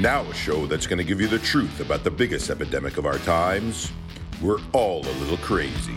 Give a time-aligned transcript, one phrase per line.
[0.00, 3.04] Now a show that's going to give you the truth about the biggest epidemic of
[3.04, 3.92] our times.
[4.40, 5.94] We're all a little crazy.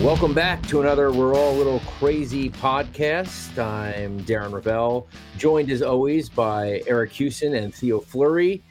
[0.00, 3.56] Welcome back to another We're All a Little Crazy podcast.
[3.56, 5.06] I'm Darren Rovell,
[5.38, 8.64] joined as always by Eric Kussin and Theo Fleury.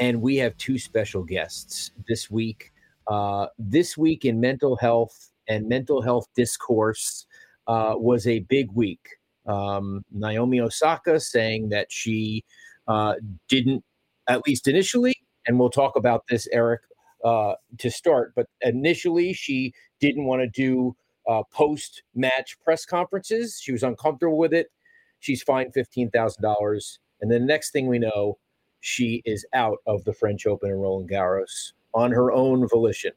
[0.00, 2.72] And we have two special guests this week.
[3.06, 7.26] Uh, this week in mental health and mental health discourse
[7.66, 9.06] uh, was a big week.
[9.44, 12.46] Um, Naomi Osaka saying that she
[12.90, 13.14] uh,
[13.48, 13.84] didn't,
[14.28, 15.14] at least initially,
[15.46, 16.80] and we'll talk about this, Eric,
[17.24, 20.96] uh, to start, but initially she didn't want to do
[21.28, 23.60] uh, post match press conferences.
[23.62, 24.72] She was uncomfortable with it.
[25.20, 26.98] She's fined $15,000.
[27.20, 28.38] And then the next thing we know,
[28.80, 33.12] she is out of the French Open and Roland Garros on her own volition.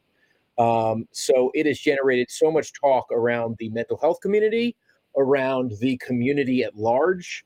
[0.60, 4.76] Um, so it has generated so much talk around the mental health community,
[5.18, 7.44] around the community at large,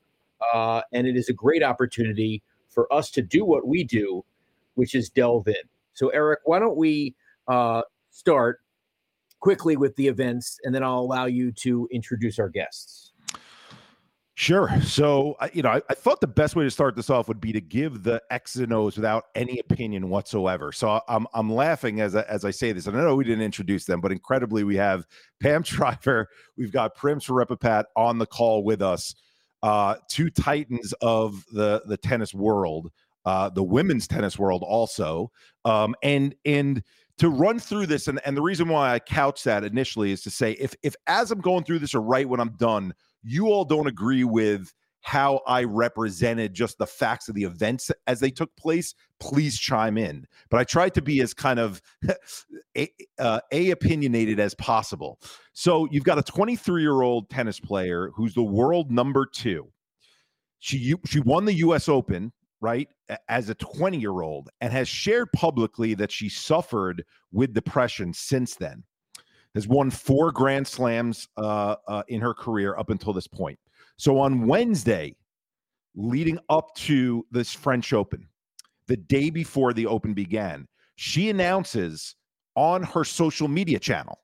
[0.54, 4.24] uh, and it is a great opportunity for us to do what we do,
[4.76, 5.56] which is delve in.
[5.94, 7.16] So, Eric, why don't we
[7.48, 8.60] uh, start
[9.40, 13.14] quickly with the events, and then I'll allow you to introduce our guests.
[14.40, 14.70] Sure.
[14.84, 17.52] So, you know, I, I, thought the best way to start this off would be
[17.54, 20.72] to give the X's and O's without any opinion whatsoever.
[20.72, 22.86] So I'm I'm laughing as I, as I say this.
[22.86, 25.08] And I know we didn't introduce them, but incredibly, we have
[25.40, 29.16] Pam Shriver, we've got Prim Siripipat on the call with us
[29.64, 32.92] uh, two titans of the the tennis world,
[33.26, 35.32] uh, the women's tennis world also,
[35.66, 36.84] um, and and
[37.18, 40.30] to run through this and, and the reason why I couch that initially is to
[40.30, 43.66] say if if as I'm going through this or right when I'm done, you all
[43.66, 48.54] don't agree with how I represented just the facts of the events as they took
[48.58, 50.28] place, please chime in.
[50.50, 51.82] But I tried to be as kind of
[53.18, 55.20] uh, a opinionated as possible.
[55.60, 59.68] So you've got a 23 year old tennis player who's the world number two.
[60.60, 61.90] She she won the U.S.
[61.90, 62.32] Open
[62.62, 62.88] right
[63.28, 68.54] as a 20 year old and has shared publicly that she suffered with depression since
[68.54, 68.84] then.
[69.56, 73.58] Has won four Grand Slams uh, uh, in her career up until this point.
[73.98, 75.16] So on Wednesday,
[75.96, 78.30] leading up to this French Open,
[78.86, 80.68] the day before the Open began,
[80.98, 82.16] she announces
[82.56, 84.20] on her social media channel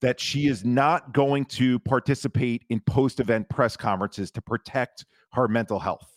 [0.00, 5.48] that she is not going to participate in post event press conferences to protect her
[5.48, 6.12] mental health.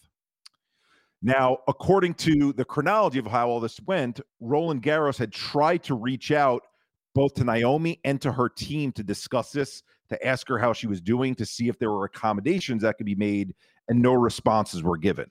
[1.21, 5.95] Now, according to the chronology of how all this went, Roland Garros had tried to
[5.95, 6.63] reach out
[7.13, 10.87] both to Naomi and to her team to discuss this to ask her how she
[10.87, 13.53] was doing, to see if there were accommodations that could be made,
[13.87, 15.29] and no responses were given.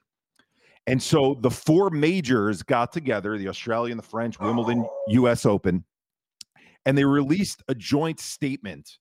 [0.87, 5.85] And so the four majors got together the Australian, the French, Wimbledon, US Open,
[6.88, 8.97] and they released a joint statement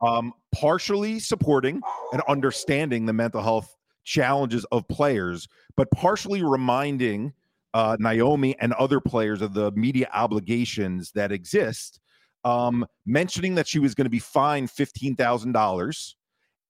[0.00, 1.80] um, partially supporting
[2.12, 7.32] and understanding the mental health challenges of players, but partially reminding
[7.74, 12.00] uh, Naomi and other players of the media obligations that exist
[12.44, 16.16] um, mentioning that she was going to be fined fifteen thousand dollars,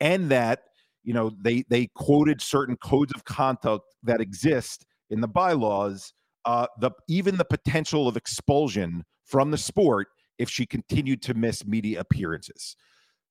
[0.01, 0.65] and that
[1.03, 6.13] you know they they quoted certain codes of conduct that exist in the bylaws.
[6.45, 10.09] Uh, the even the potential of expulsion from the sport
[10.39, 12.77] if she continued to miss media appearances.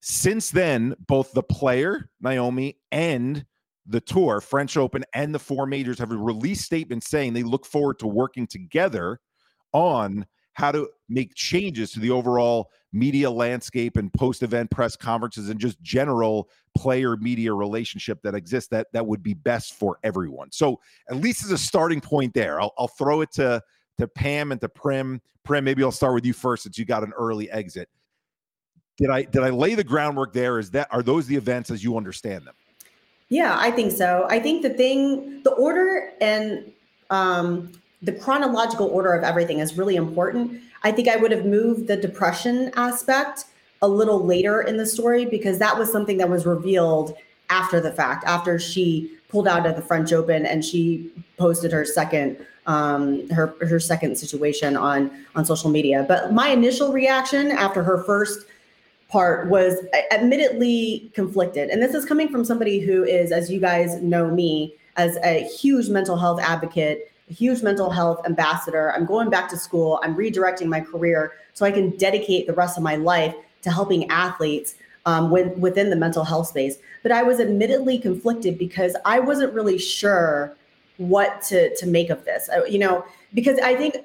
[0.01, 3.45] Since then, both the player Naomi and
[3.87, 7.99] the tour, French Open, and the four majors have released statements saying they look forward
[7.99, 9.19] to working together
[9.73, 15.59] on how to make changes to the overall media landscape and post-event press conferences and
[15.59, 20.51] just general player media relationship that exists that that would be best for everyone.
[20.51, 20.79] So
[21.09, 23.61] at least as a starting point there, I'll, I'll throw it to
[23.99, 25.21] to Pam and to Prim.
[25.43, 27.89] Prim, maybe I'll start with you first since you got an early exit.
[28.97, 30.59] Did I did I lay the groundwork there?
[30.59, 32.55] Is that are those the events as you understand them?
[33.29, 34.25] Yeah, I think so.
[34.29, 36.71] I think the thing, the order and
[37.09, 37.71] um,
[38.01, 40.61] the chronological order of everything is really important.
[40.83, 43.45] I think I would have moved the depression aspect
[43.81, 47.15] a little later in the story because that was something that was revealed
[47.49, 51.85] after the fact, after she pulled out of the French Open and she posted her
[51.85, 56.05] second um, her her second situation on on social media.
[56.07, 58.45] But my initial reaction after her first
[59.09, 59.77] part was
[60.11, 64.75] admittedly conflicted, and this is coming from somebody who is, as you guys know me,
[64.97, 68.91] as a huge mental health advocate, a huge mental health ambassador.
[68.91, 69.99] I'm going back to school.
[70.03, 74.09] I'm redirecting my career so I can dedicate the rest of my life to helping
[74.09, 74.75] athletes
[75.05, 76.77] um, within the mental health space.
[77.01, 80.56] But I was admittedly conflicted because I wasn't really sure
[80.97, 82.49] what to to make of this.
[82.49, 83.97] Uh, you know, because I think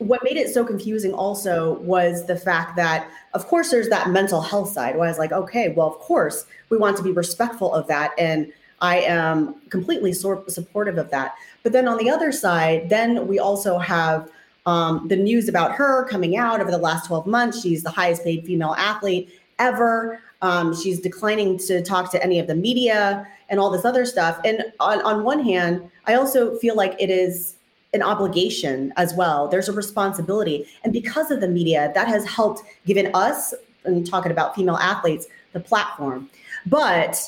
[0.00, 4.40] what made it so confusing also was the fact that of course there's that mental
[4.40, 7.74] health side where i was like okay well of course we want to be respectful
[7.74, 8.50] of that and
[8.80, 13.78] i am completely supportive of that but then on the other side then we also
[13.78, 14.28] have
[14.64, 18.24] um, the news about her coming out over the last 12 months she's the highest
[18.24, 23.60] paid female athlete ever um, she's declining to talk to any of the media and
[23.60, 27.56] all this other stuff and on, on one hand i also feel like it is
[27.92, 29.48] an obligation as well.
[29.48, 30.66] There's a responsibility.
[30.84, 33.54] And because of the media, that has helped given us,
[33.84, 36.28] and talking about female athletes, the platform.
[36.66, 37.18] But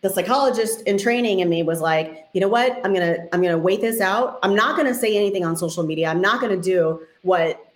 [0.00, 2.80] the psychologist in training in me was like, you know what?
[2.84, 4.38] I'm gonna I'm gonna wait this out.
[4.42, 6.08] I'm not gonna say anything on social media.
[6.08, 7.67] I'm not gonna do what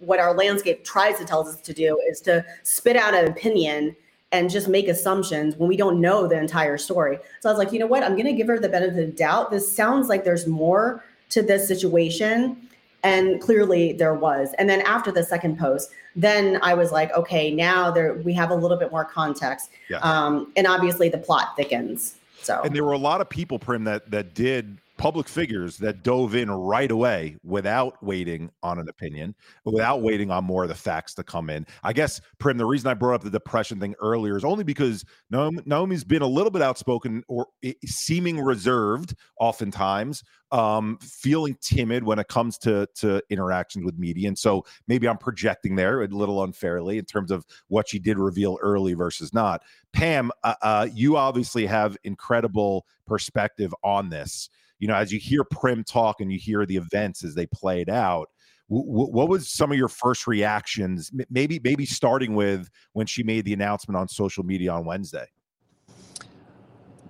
[0.00, 3.96] what our landscape tries to tell us to do is to spit out an opinion
[4.32, 7.18] and just make assumptions when we don't know the entire story.
[7.40, 8.02] So I was like, you know what?
[8.02, 9.50] I'm going to give her the benefit of the doubt.
[9.50, 12.56] This sounds like there's more to this situation
[13.02, 17.50] and clearly there was and then after the second post then i was like okay
[17.50, 19.98] now there we have a little bit more context yeah.
[19.98, 23.84] um, and obviously the plot thickens so and there were a lot of people prim
[23.84, 29.34] that that did public figures that dove in right away without waiting on an opinion,
[29.64, 31.66] without waiting on more of the facts to come in.
[31.82, 35.02] I guess, Prim, the reason I brought up the depression thing earlier is only because
[35.30, 37.46] Naomi's been a little bit outspoken or
[37.86, 44.38] seeming reserved, oftentimes, um, feeling timid when it comes to to interactions with media, and
[44.38, 48.58] so maybe I'm projecting there a little unfairly in terms of what she did reveal
[48.60, 49.62] early versus not.
[49.94, 54.50] Pam, uh, uh, you obviously have incredible perspective on this
[54.80, 57.88] you know, as you hear Prim talk and you hear the events as they played
[57.88, 58.28] out,
[58.72, 61.10] what was some of your first reactions?
[61.28, 65.26] Maybe, maybe starting with when she made the announcement on social media on Wednesday.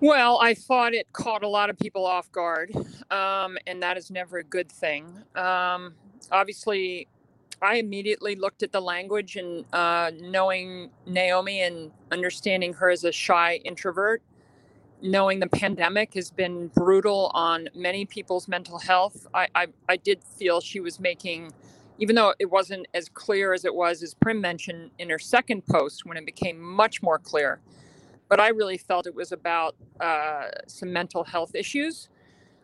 [0.00, 2.72] Well, I thought it caught a lot of people off guard,
[3.11, 5.06] um, and that is never a good thing.
[5.37, 5.93] Um,
[6.32, 7.06] obviously,
[7.61, 13.12] I immediately looked at the language and uh, knowing Naomi and understanding her as a
[13.12, 14.23] shy introvert,
[15.02, 20.23] knowing the pandemic has been brutal on many people's mental health, I, I, I, did
[20.23, 21.52] feel she was making,
[21.99, 25.67] even though it wasn't as clear as it was, as Prim mentioned in her second
[25.67, 27.61] post, when it became much more clear.
[28.29, 32.08] But I really felt it was about uh, some mental health issues.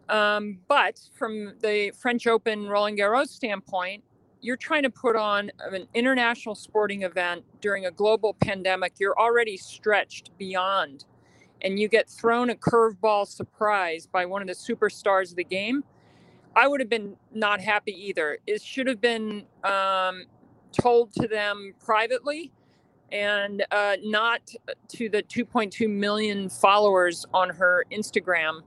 [0.09, 4.05] Um, but from the French Open Roland Garros standpoint,
[4.41, 8.93] you're trying to put on an international sporting event during a global pandemic.
[8.99, 11.05] You're already stretched beyond
[11.63, 15.85] and you get thrown a curveball surprise by one of the superstars of the game,
[16.55, 18.39] I would have been not happy either.
[18.47, 20.25] It should have been um,
[20.73, 22.53] told to them privately
[23.13, 24.41] and uh, not
[24.89, 28.63] to the 2.2 million followers on her Instagram.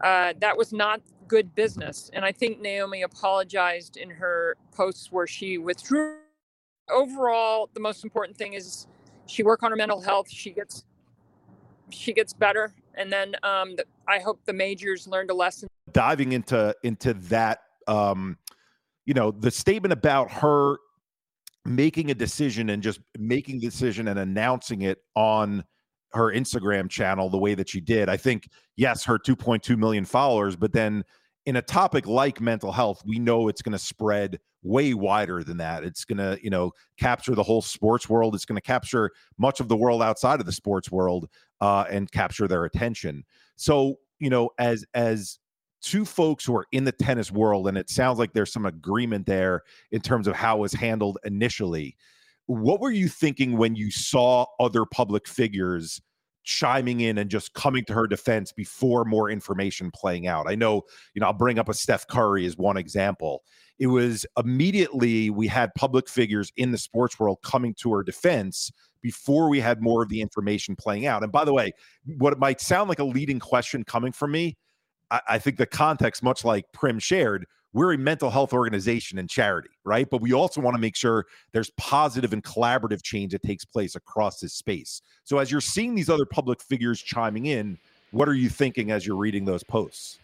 [0.00, 2.10] Uh, that was not good business.
[2.12, 6.18] And I think Naomi apologized in her posts where she withdrew.
[6.90, 8.86] Overall, the most important thing is
[9.26, 10.28] she work on her mental health.
[10.30, 10.84] She gets
[11.92, 13.76] she gets better, and then um,
[14.08, 15.68] I hope the majors learned a lesson.
[15.92, 18.38] Diving into into that, um,
[19.06, 20.78] you know, the statement about her
[21.64, 25.64] making a decision and just making the decision and announcing it on
[26.12, 28.08] her Instagram channel the way that she did.
[28.08, 31.04] I think yes, her 2.2 million followers, but then
[31.46, 35.56] in a topic like mental health, we know it's going to spread way wider than
[35.56, 35.82] that.
[35.82, 38.34] It's going to, you know, capture the whole sports world.
[38.34, 41.28] It's going to capture much of the world outside of the sports world
[41.62, 43.24] uh, and capture their attention.
[43.56, 45.38] So, you know, as as
[45.80, 49.26] two folks who are in the tennis world, and it sounds like there's some agreement
[49.26, 51.96] there in terms of how it was handled initially.
[52.46, 56.00] What were you thinking when you saw other public figures
[56.44, 60.50] chiming in and just coming to her defense before more information playing out.
[60.50, 60.82] I know,
[61.14, 63.44] you know, I'll bring up a Steph Curry as one example.
[63.78, 68.72] It was immediately we had public figures in the sports world coming to her defense
[69.02, 71.22] before we had more of the information playing out.
[71.22, 71.72] And by the way,
[72.18, 74.56] what it might sound like a leading question coming from me,
[75.10, 79.28] I, I think the context, much like Prim shared, we're a mental health organization and
[79.28, 80.08] charity, right?
[80.08, 83.94] But we also want to make sure there's positive and collaborative change that takes place
[83.94, 85.00] across this space.
[85.24, 87.78] So as you're seeing these other public figures chiming in,
[88.10, 90.18] what are you thinking as you're reading those posts?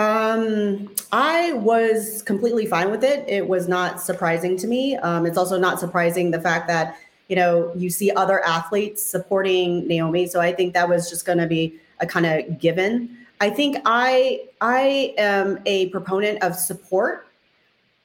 [0.00, 3.22] Um, I was completely fine with it.
[3.28, 4.96] It was not surprising to me.
[4.96, 6.96] Um, it's also not surprising the fact that
[7.28, 10.26] you know you see other athletes supporting Naomi.
[10.26, 13.14] So I think that was just going to be a kind of given.
[13.42, 17.28] I think I I am a proponent of support.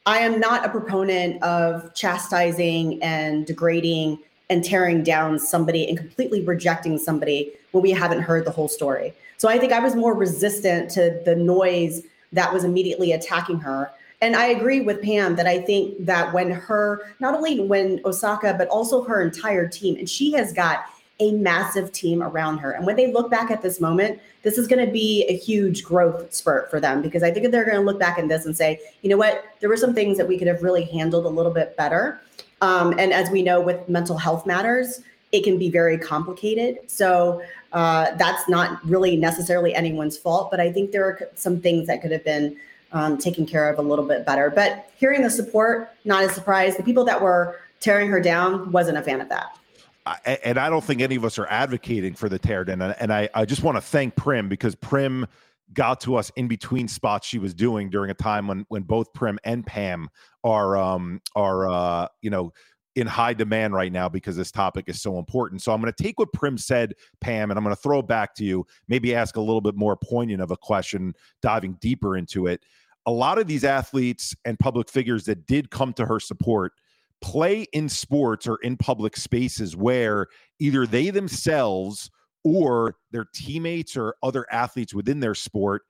[0.05, 6.43] I am not a proponent of chastising and degrading and tearing down somebody and completely
[6.43, 9.13] rejecting somebody when we haven't heard the whole story.
[9.45, 12.01] So I think I was more resistant to the noise
[12.33, 13.91] that was immediately attacking her.
[14.19, 18.55] And I agree with Pam that I think that when her, not only when Osaka,
[18.57, 20.85] but also her entire team, and she has got
[21.19, 22.71] a massive team around her.
[22.71, 25.83] And when they look back at this moment, this is going to be a huge
[25.83, 28.57] growth spurt for them because I think they're going to look back at this and
[28.57, 31.29] say, you know what, there were some things that we could have really handled a
[31.29, 32.19] little bit better.
[32.61, 36.79] Um, and as we know with mental health matters, it can be very complicated.
[36.87, 37.41] So
[37.75, 42.01] uh, that's not really necessarily anyone's fault, but I think there are some things that
[42.01, 42.55] could have been
[42.93, 44.49] um, taken care of a little bit better.
[44.49, 46.77] But hearing the support, not a surprise.
[46.77, 49.57] The people that were tearing her down wasn't a fan of that.
[50.05, 52.81] I, and I don't think any of us are advocating for the tear down.
[52.81, 55.27] And I, I just want to thank Prim because Prim
[55.73, 59.11] got to us in between spots she was doing during a time when when both
[59.13, 60.07] Prim and Pam
[60.43, 62.53] are um are uh you know
[62.95, 65.61] in high demand right now because this topic is so important.
[65.61, 68.07] So I'm going to take what Prim said, Pam, and I'm going to throw it
[68.07, 68.65] back to you.
[68.87, 72.63] Maybe ask a little bit more poignant of a question, diving deeper into it.
[73.05, 76.73] A lot of these athletes and public figures that did come to her support
[77.21, 80.27] play in sports or in public spaces where
[80.59, 82.09] either they themselves
[82.43, 85.83] or their teammates or other athletes within their sport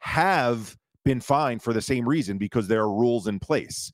[0.00, 3.92] have been fined for the same reason because there are rules in place.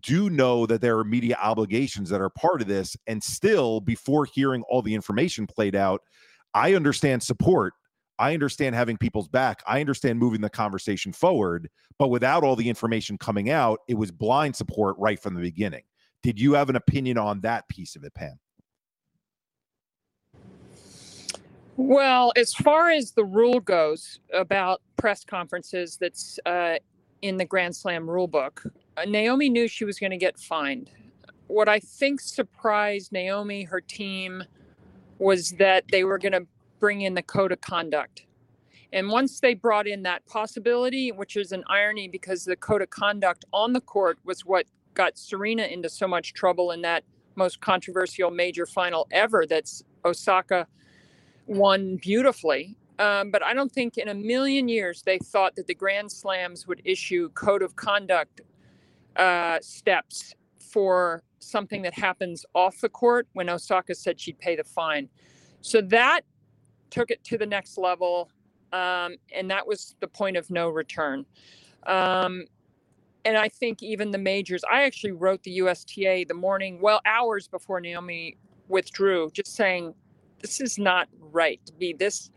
[0.00, 2.96] Do know that there are media obligations that are part of this.
[3.06, 6.02] And still, before hearing all the information played out,
[6.54, 7.74] I understand support.
[8.18, 9.62] I understand having people's back.
[9.66, 11.68] I understand moving the conversation forward.
[11.98, 15.82] But without all the information coming out, it was blind support right from the beginning.
[16.22, 18.38] Did you have an opinion on that piece of it, Pam?
[21.76, 26.76] Well, as far as the rule goes about press conferences that's uh,
[27.22, 28.62] in the Grand Slam rule book,
[29.06, 30.90] Naomi knew she was going to get fined.
[31.46, 34.44] What I think surprised Naomi, her team,
[35.18, 36.46] was that they were going to
[36.78, 38.26] bring in the code of conduct.
[38.92, 42.90] And once they brought in that possibility, which is an irony because the code of
[42.90, 47.60] conduct on the court was what got Serena into so much trouble in that most
[47.60, 50.66] controversial major final ever that's Osaka
[51.46, 52.76] won beautifully.
[52.98, 56.66] Um, but I don't think in a million years they thought that the Grand Slams
[56.66, 58.42] would issue code of conduct
[59.16, 64.64] uh, steps for something that happens off the court when Osaka said she'd pay the
[64.64, 65.08] fine.
[65.60, 66.22] So that
[66.90, 68.30] took it to the next level.
[68.72, 71.26] Um, and that was the point of no return.
[71.86, 72.44] Um,
[73.24, 77.48] and I think even the majors, I actually wrote the USTA the morning, well, hours
[77.48, 78.36] before Naomi
[78.68, 79.94] withdrew, just saying,
[80.40, 82.30] this is not right to be this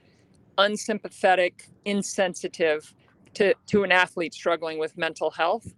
[0.57, 2.93] unsympathetic, insensitive
[3.33, 5.73] to, to an athlete struggling with mental health.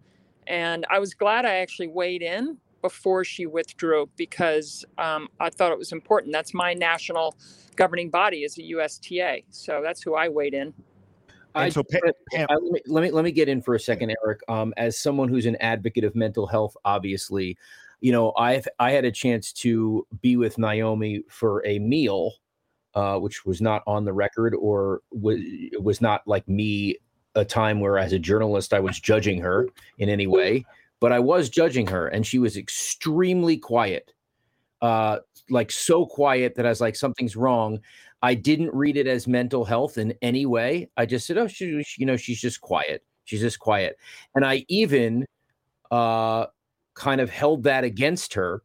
[0.47, 5.71] And I was glad I actually weighed in before she withdrew because um, I thought
[5.71, 6.33] it was important.
[6.33, 7.35] That's my national
[7.75, 9.41] governing body is the USTA.
[9.49, 10.73] So that's who I weighed in.
[11.55, 12.01] I, so Pam,
[12.31, 14.41] Pam, I, let, me, let me let me get in for a second, Eric.
[14.47, 17.57] Um, as someone who's an advocate of mental health, obviously,
[17.99, 22.33] you know, I've I had a chance to be with Naomi for a meal,
[22.93, 25.39] uh, which was not on the record or was
[25.79, 26.97] was not like me
[27.37, 30.65] a time where, as a journalist, I was judging her in any way,
[30.99, 34.13] but I was judging her, and she was extremely quiet,
[34.81, 37.79] uh, like so quiet that I was like, something's wrong.
[38.23, 40.89] I didn't read it as mental health in any way.
[40.97, 43.03] I just said, oh, she, you know, she's just quiet.
[43.25, 43.97] She's just quiet.
[44.33, 45.25] And I even
[45.91, 46.47] uh,
[46.95, 48.63] kind of held that against her,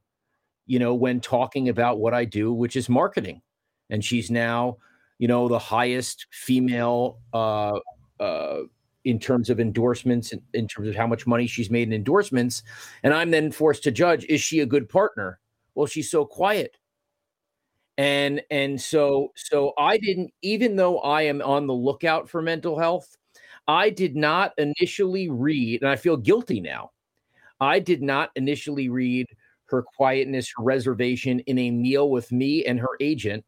[0.67, 3.43] you know, when talking about what I do, which is marketing.
[3.91, 4.79] And she's now,
[5.19, 7.79] you know, the highest female uh,
[8.21, 8.61] uh,
[9.05, 12.63] in terms of endorsements, in, in terms of how much money she's made in endorsements.
[13.03, 15.41] And I'm then forced to judge, is she a good partner?
[15.75, 16.77] Well, she's so quiet
[17.99, 22.79] and and so so i didn't even though i am on the lookout for mental
[22.79, 23.17] health
[23.69, 26.91] i did not initially read and i feel guilty now
[27.61, 29.27] i did not initially read
[29.67, 33.45] her quietness her reservation in a meal with me and her agent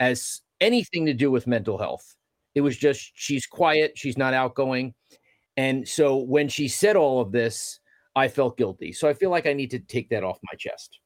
[0.00, 2.16] as anything to do with mental health
[2.54, 4.94] it was just she's quiet she's not outgoing.
[5.56, 7.80] And so when she said all of this
[8.16, 8.92] i felt guilty.
[8.92, 10.98] So i feel like i need to take that off my chest.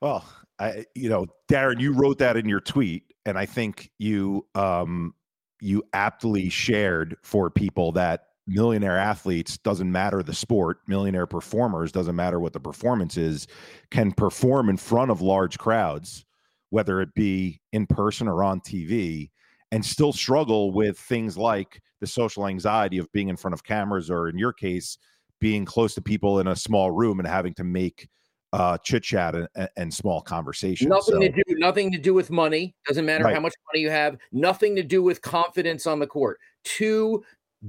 [0.00, 0.24] Well,
[0.58, 5.14] I, you know, Darren, you wrote that in your tweet, and I think you um,
[5.60, 12.14] you aptly shared for people that millionaire athletes doesn't matter the sport, millionaire performers doesn't
[12.14, 13.46] matter what the performance is,
[13.90, 16.26] can perform in front of large crowds
[16.74, 19.30] whether it be in person or on TV,
[19.70, 24.10] and still struggle with things like the social anxiety of being in front of cameras,
[24.10, 24.98] or in your case,
[25.40, 28.08] being close to people in a small room and having to make
[28.52, 30.88] uh, chit chat and, and, small conversation.
[30.88, 32.74] Nothing so, to do, nothing to do with money.
[32.88, 33.34] Doesn't matter right.
[33.34, 34.16] how much money you have.
[34.32, 36.40] Nothing to do with confidence on the court.
[36.64, 37.22] Two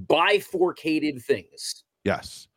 [0.07, 1.83] bifurcated things.
[2.05, 2.47] Yes.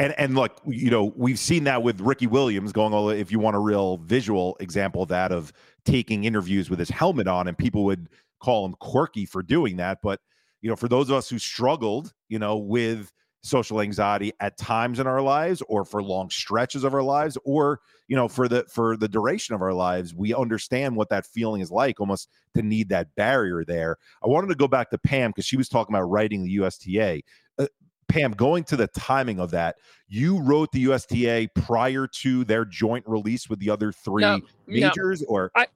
[0.00, 3.38] And and look, you know, we've seen that with Ricky Williams going all if you
[3.38, 5.52] want a real visual example of that of
[5.84, 8.08] taking interviews with his helmet on and people would
[8.40, 10.20] call him quirky for doing that, but
[10.62, 15.00] you know, for those of us who struggled, you know, with social anxiety at times
[15.00, 18.64] in our lives or for long stretches of our lives or you know for the
[18.64, 22.62] for the duration of our lives we understand what that feeling is like almost to
[22.62, 23.96] need that barrier there.
[24.22, 27.22] I wanted to go back to pam because she was talking about writing the usta
[27.58, 27.66] uh,
[28.10, 29.76] pam going to the timing of that
[30.08, 35.22] you wrote the usta prior to their joint release with the other three no, majors
[35.22, 35.26] no.
[35.28, 35.66] or I,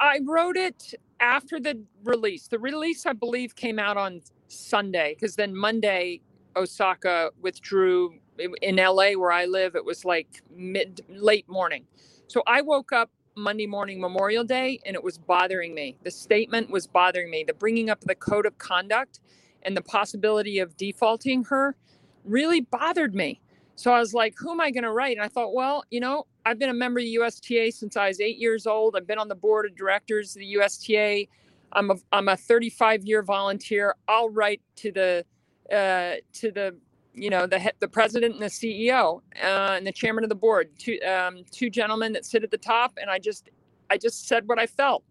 [0.00, 5.36] I wrote it after the release the release i believe came out on sunday because
[5.36, 6.20] then monday
[6.56, 8.18] Osaka withdrew
[8.62, 9.76] in LA where I live.
[9.76, 11.84] It was like mid late morning.
[12.26, 15.96] So I woke up Monday morning, Memorial Day, and it was bothering me.
[16.02, 17.44] The statement was bothering me.
[17.46, 19.20] The bringing up the code of conduct
[19.62, 21.76] and the possibility of defaulting her
[22.24, 23.40] really bothered me.
[23.74, 25.16] So I was like, who am I going to write?
[25.16, 28.08] And I thought, well, you know, I've been a member of the USTA since I
[28.08, 28.96] was eight years old.
[28.96, 31.26] I've been on the board of directors of the USTA.
[31.72, 33.94] I'm a, I'm a 35 year volunteer.
[34.08, 35.24] I'll write to the
[35.72, 36.76] uh, to the
[37.14, 40.70] you know the the president and the CEO uh, and the chairman of the board,
[40.78, 43.50] two um, two gentlemen that sit at the top, and I just
[43.90, 45.04] I just said what I felt.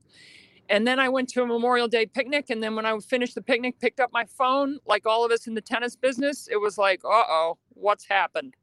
[0.69, 3.41] And then I went to a Memorial Day picnic, and then when I finished the
[3.41, 6.47] picnic, picked up my phone, like all of us in the tennis business.
[6.51, 8.55] It was like, uh oh, what's happened?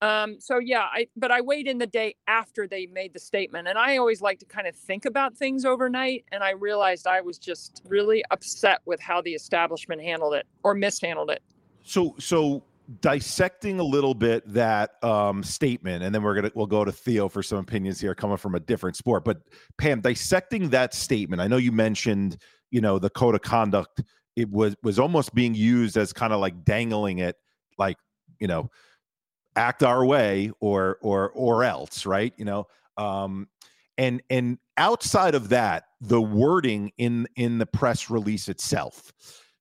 [0.00, 3.68] Um, so yeah, I but I weighed in the day after they made the statement,
[3.68, 6.24] and I always like to kind of think about things overnight.
[6.32, 10.74] And I realized I was just really upset with how the establishment handled it or
[10.74, 11.40] mishandled it.
[11.84, 12.64] So so
[13.00, 17.28] dissecting a little bit that um, statement, and then we're gonna we'll go to Theo
[17.28, 19.24] for some opinions here, coming from a different sport.
[19.24, 19.42] But
[19.78, 22.38] Pam, dissecting that statement, I know you mentioned
[22.70, 24.02] you know the code of conduct.
[24.36, 27.36] It was was almost being used as kind of like dangling it,
[27.78, 27.96] like
[28.40, 28.70] you know
[29.56, 33.46] act our way or or or else right you know um
[33.98, 39.12] and and outside of that the wording in in the press release itself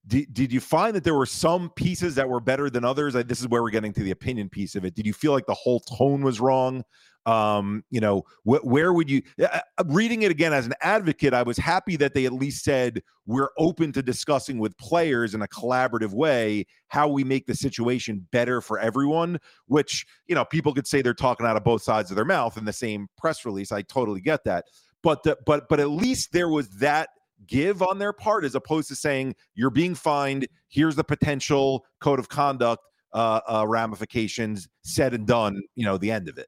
[0.07, 3.13] did, did you find that there were some pieces that were better than others?
[3.13, 4.95] This is where we're getting to the opinion piece of it.
[4.95, 6.83] Did you feel like the whole tone was wrong?
[7.27, 11.43] Um you know wh- where would you uh, reading it again as an advocate i
[11.43, 15.47] was happy that they at least said we're open to discussing with players in a
[15.47, 19.37] collaborative way how we make the situation better for everyone
[19.67, 22.57] which you know people could say they're talking out of both sides of their mouth
[22.57, 23.71] in the same press release.
[23.71, 24.65] I totally get that.
[25.03, 27.09] But the, but but at least there was that
[27.47, 32.19] give on their part as opposed to saying you're being fined here's the potential code
[32.19, 36.47] of conduct uh, uh, ramifications said and done you know the end of it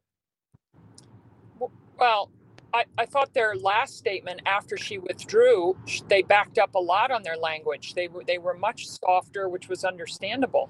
[2.04, 2.30] well,
[2.74, 5.78] I, I thought their last statement after she withdrew,
[6.10, 7.94] they backed up a lot on their language.
[7.94, 10.70] They were they were much softer, which was understandable.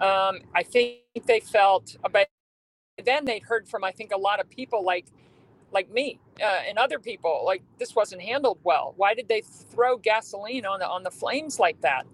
[0.00, 2.28] Um, I think they felt, but
[3.04, 5.06] then they'd heard from I think a lot of people like
[5.72, 8.94] like me uh, and other people like this wasn't handled well.
[8.96, 12.06] Why did they throw gasoline on the on the flames like that?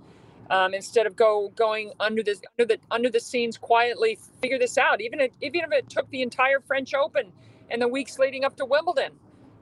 [0.50, 4.78] Um, instead of go going under the under the under the scenes quietly, figure this
[4.78, 5.00] out.
[5.00, 7.32] Even if, even if it took the entire French Open
[7.70, 9.12] and the weeks leading up to Wimbledon.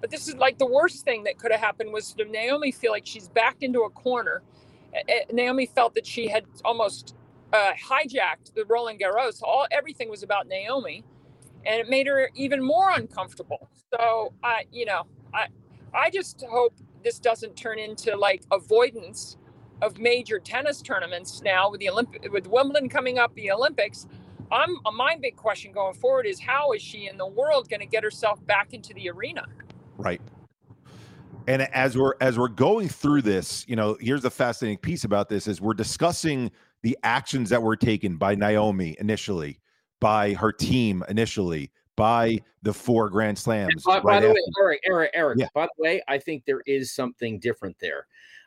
[0.01, 2.93] But this is like the worst thing that could have happened was to Naomi feel
[2.93, 4.43] like she's backed into a corner.
[5.33, 7.17] Naomi felt that she had almost
[7.53, 9.43] uh, hijacked the Roland Garros.
[9.43, 11.05] All everything was about Naomi,
[11.67, 13.69] and it made her even more uncomfortable.
[13.93, 15.47] So I, you know, I,
[15.95, 19.37] I just hope this doesn't turn into like avoidance
[19.83, 24.07] of major tennis tournaments now with the Olympic with Wimbledon coming up, the Olympics.
[24.51, 27.87] I'm my big question going forward is how is she in the world going to
[27.87, 29.45] get herself back into the arena?
[29.97, 30.21] Right.
[31.47, 35.29] And as we're as we're going through this, you know, here's the fascinating piece about
[35.29, 36.51] this is we're discussing
[36.83, 39.59] the actions that were taken by Naomi initially,
[40.01, 43.83] by her team initially, by the four Grand Slams.
[43.85, 45.39] By, right by the way, Eric, Eric, Eric.
[45.39, 45.49] Yeah.
[45.55, 48.07] By the way, I think there is something different there.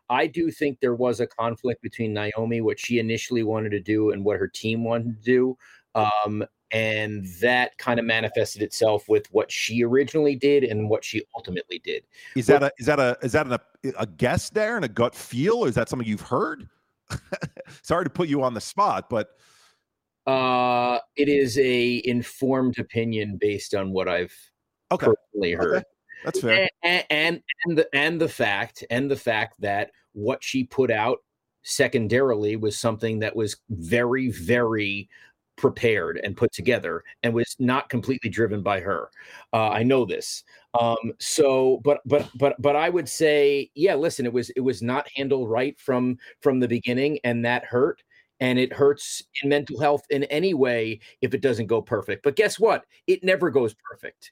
[0.10, 4.12] I do think there was a conflict between Naomi, what she initially wanted to do,
[4.12, 5.58] and what her team wanted to do.
[5.96, 11.24] Um, and that kind of manifested itself with what she originally did and what she
[11.36, 12.04] ultimately did.
[12.36, 13.60] Is that a is that a is that an, a,
[13.98, 16.68] a guess there and a gut feel, or is that something you've heard?
[17.84, 19.38] Sorry to put you on the spot, but
[20.28, 24.36] uh, it is a informed opinion based on what I've
[24.92, 25.08] okay.
[25.08, 25.78] personally heard.
[25.78, 25.86] Okay.
[26.26, 26.70] That's fair.
[26.84, 31.20] And, and and the and the fact and the fact that what she put out
[31.64, 35.10] secondarily was something that was very very
[35.58, 39.10] prepared and put together and was not completely driven by her.
[39.54, 40.44] Uh, I know this.
[40.80, 43.96] Um, so, but but but but I would say, yeah.
[43.96, 48.04] Listen, it was it was not handled right from from the beginning, and that hurt.
[48.40, 52.24] And it hurts in mental health in any way if it doesn't go perfect.
[52.24, 52.86] But guess what?
[53.08, 54.32] It never goes perfect.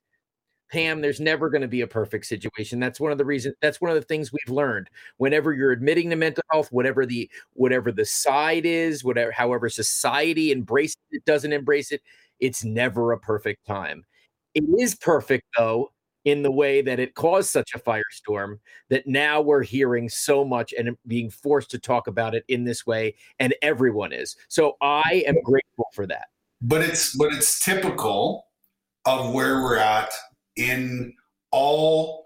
[0.71, 2.79] Pam, there's never going to be a perfect situation.
[2.79, 3.55] That's one of the reasons.
[3.61, 4.89] That's one of the things we've learned.
[5.17, 10.51] Whenever you're admitting to mental health, whatever the whatever the side is, whatever however society
[10.51, 12.01] embraces it, doesn't embrace it,
[12.39, 14.05] it's never a perfect time.
[14.55, 15.91] It is perfect though
[16.25, 18.59] in the way that it caused such a firestorm
[18.89, 22.85] that now we're hearing so much and being forced to talk about it in this
[22.85, 24.35] way, and everyone is.
[24.47, 26.27] So I am grateful for that.
[26.61, 28.47] But it's but it's typical
[29.05, 30.09] of where we're at
[30.55, 31.13] in
[31.51, 32.25] all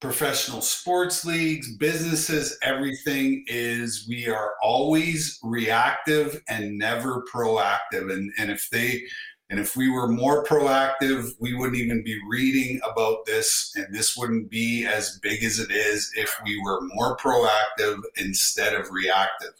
[0.00, 8.12] professional sports leagues, businesses, everything is we are always reactive and never proactive.
[8.12, 9.02] And, and if they,
[9.48, 14.16] and if we were more proactive, we wouldn't even be reading about this, and this
[14.16, 19.52] wouldn't be as big as it is if we were more proactive instead of reactive.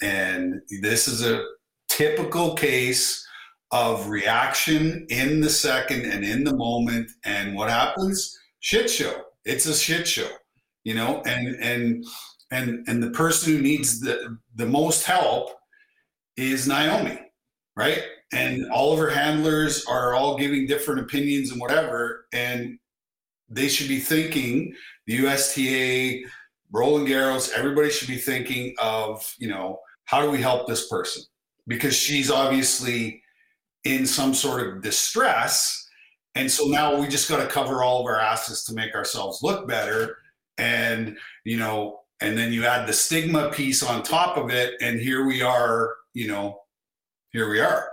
[0.00, 1.44] And this is a
[1.88, 3.26] typical case
[3.72, 7.10] of reaction in the second and in the moment.
[7.24, 8.38] And what happens?
[8.60, 9.22] Shit show.
[9.44, 10.30] It's a shit show,
[10.84, 12.04] you know, and, and,
[12.50, 15.50] and, and the person who needs the, the most help
[16.36, 17.18] is Naomi,
[17.76, 18.02] right?
[18.36, 22.26] And all of her handlers are all giving different opinions and whatever.
[22.34, 22.78] And
[23.48, 24.74] they should be thinking
[25.06, 26.28] the USTA,
[26.70, 31.22] Roland Garros, everybody should be thinking of, you know, how do we help this person?
[31.66, 33.22] Because she's obviously
[33.84, 35.88] in some sort of distress.
[36.34, 39.42] And so now we just got to cover all of our asses to make ourselves
[39.42, 40.18] look better.
[40.58, 44.74] And, you know, and then you add the stigma piece on top of it.
[44.82, 46.60] And here we are, you know,
[47.30, 47.90] here we are.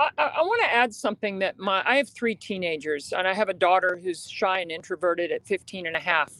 [0.00, 3.50] I, I want to add something that my, I have three teenagers and I have
[3.50, 6.32] a daughter who's shy and introverted at 15 and a half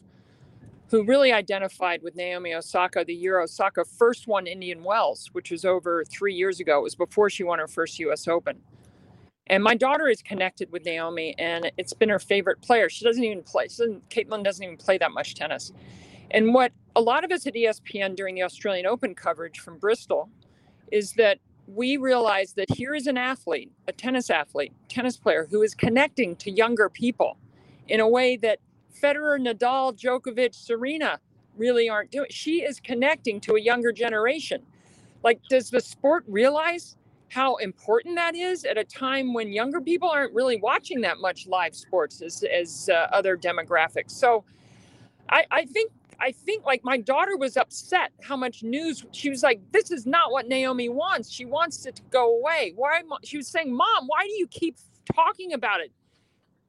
[0.91, 5.65] who really identified with Naomi Osaka the year Osaka first won Indian Wells, which was
[5.65, 6.79] over three years ago.
[6.81, 8.59] It was before she won her first US Open.
[9.47, 12.89] And my daughter is connected with Naomi, and it's been her favorite player.
[12.89, 13.67] She doesn't even play.
[13.67, 15.73] Doesn't, Caitlin doesn't even play that much tennis.
[16.31, 20.29] And what a lot of us at ESPN during the Australian Open coverage from Bristol
[20.93, 21.39] is that
[21.75, 26.37] we realize that here is an athlete, a tennis athlete, tennis player who is connecting
[26.37, 27.39] to younger people
[27.89, 28.59] in a way that
[29.01, 31.19] Federer, Nadal, Djokovic, Serena
[31.57, 32.27] really aren't doing.
[32.31, 34.63] She is connecting to a younger generation.
[35.23, 36.97] Like, does the sport realize
[37.29, 41.47] how important that is at a time when younger people aren't really watching that much
[41.47, 44.11] live sports as, as uh, other demographics?
[44.13, 44.45] So,
[45.29, 49.43] I, I think I think like my daughter was upset how much news she was
[49.43, 51.31] like, this is not what Naomi wants.
[51.31, 52.73] She wants it to go away.
[52.77, 53.03] Why?
[53.25, 54.77] She was saying, Mom, why do you keep
[55.15, 55.93] talking about it?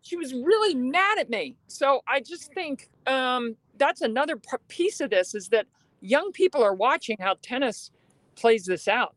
[0.02, 1.56] she was really mad at me.
[1.68, 5.68] So I just think um, that's another piece of this is that
[6.02, 7.92] young people are watching how tennis
[8.36, 9.16] plays this out.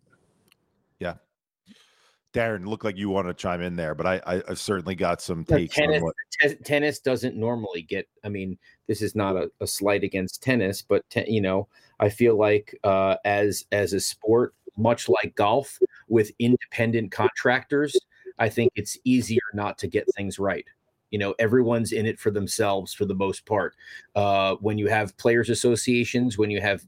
[2.34, 5.22] Darren, look like you want to chime in there, but I, I have certainly got
[5.22, 5.76] some takes.
[5.76, 6.14] Tennis, what...
[6.40, 8.08] t- tennis doesn't normally get.
[8.24, 11.68] I mean, this is not a, a slight against tennis, but te- you know,
[12.00, 17.96] I feel like uh, as as a sport, much like golf, with independent contractors,
[18.38, 20.66] I think it's easier not to get things right.
[21.14, 23.76] You know, everyone's in it for themselves for the most part.
[24.16, 26.84] Uh, when you have players' associations, when you have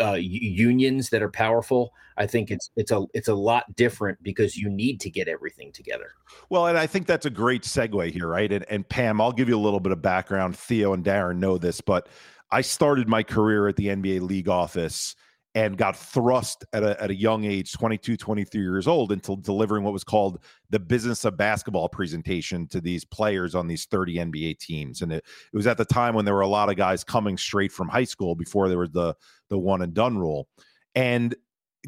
[0.00, 4.56] uh, unions that are powerful, I think it's it's a it's a lot different because
[4.56, 6.12] you need to get everything together.
[6.50, 8.52] Well, and I think that's a great segue here, right?
[8.52, 10.56] And, and Pam, I'll give you a little bit of background.
[10.56, 12.08] Theo and Darren know this, but
[12.52, 15.16] I started my career at the NBA league office
[15.54, 19.84] and got thrust at a, at a young age 22 23 years old into delivering
[19.84, 24.58] what was called the business of basketball presentation to these players on these 30 nba
[24.58, 25.02] teams.
[25.02, 27.38] And it, it was at the time when there were a lot of guys coming
[27.38, 29.14] straight from high school before there was the
[29.48, 30.48] the one and done rule.
[30.94, 31.34] And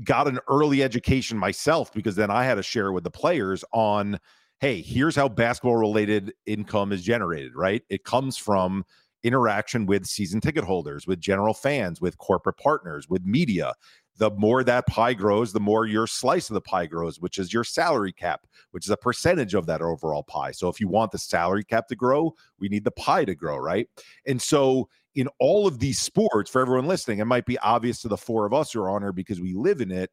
[0.05, 4.21] got an early education myself because then i had to share with the players on
[4.61, 7.83] hey here's how basketball related income is generated right?
[7.89, 8.85] It comes from
[9.23, 13.73] interaction with season ticket holders, with general fans, with corporate partners, with media.
[14.19, 17.53] The more that pie grows, the more your slice of the pie grows, which is
[17.53, 20.53] your salary cap, which is a percentage of that overall pie.
[20.53, 23.59] So if you want the salary cap to grow, we need the pie to grow,
[23.59, 23.89] right?
[24.27, 28.09] And so in all of these sports, for everyone listening, it might be obvious to
[28.09, 30.11] the four of us who are on here because we live in it,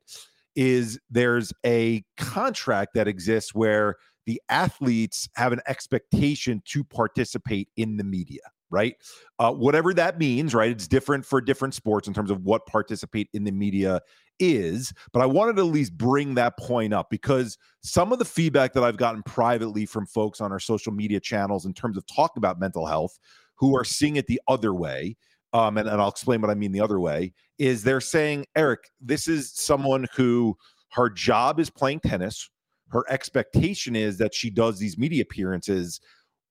[0.55, 7.97] is there's a contract that exists where the athletes have an expectation to participate in
[7.97, 8.41] the media
[8.73, 8.95] right?
[9.39, 10.71] Uh, whatever that means, right?
[10.71, 14.01] It's different for different sports in terms of what participate in the media
[14.39, 14.91] is.
[15.13, 18.73] But I wanted to at least bring that point up because some of the feedback
[18.73, 22.39] that I've gotten privately from folks on our social media channels in terms of talking
[22.39, 23.17] about mental health
[23.55, 25.15] who are seeing it the other way.
[25.53, 28.89] Um, and, and I'll explain what I mean the other way is they're saying, Eric,
[28.99, 30.57] this is someone who
[30.93, 32.49] her job is playing tennis.
[32.89, 35.99] Her expectation is that she does these media appearances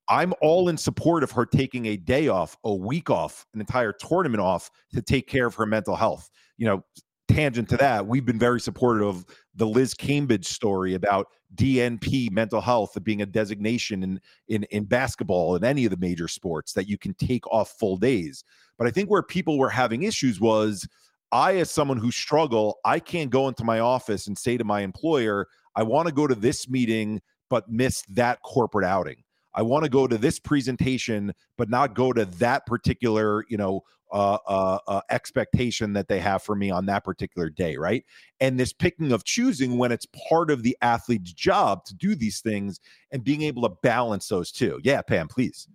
[0.09, 3.93] I'm all in support of her taking a day off, a week off, an entire
[3.93, 6.29] tournament off to take care of her mental health.
[6.57, 6.83] You know,
[7.27, 12.61] tangent to that, we've been very supportive of the Liz Cambage story about DNP mental
[12.61, 16.87] health being a designation in in in basketball and any of the major sports that
[16.87, 18.43] you can take off full days.
[18.77, 20.87] But I think where people were having issues was
[21.31, 24.81] I as someone who struggle, I can't go into my office and say to my
[24.81, 29.23] employer, I want to go to this meeting but miss that corporate outing.
[29.55, 33.83] I want to go to this presentation, but not go to that particular, you know,
[34.11, 38.05] uh, uh, uh, expectation that they have for me on that particular day, right?
[38.39, 42.39] And this picking of choosing when it's part of the athlete's job to do these
[42.39, 42.79] things
[43.11, 44.79] and being able to balance those two.
[44.83, 45.67] Yeah, Pam, please.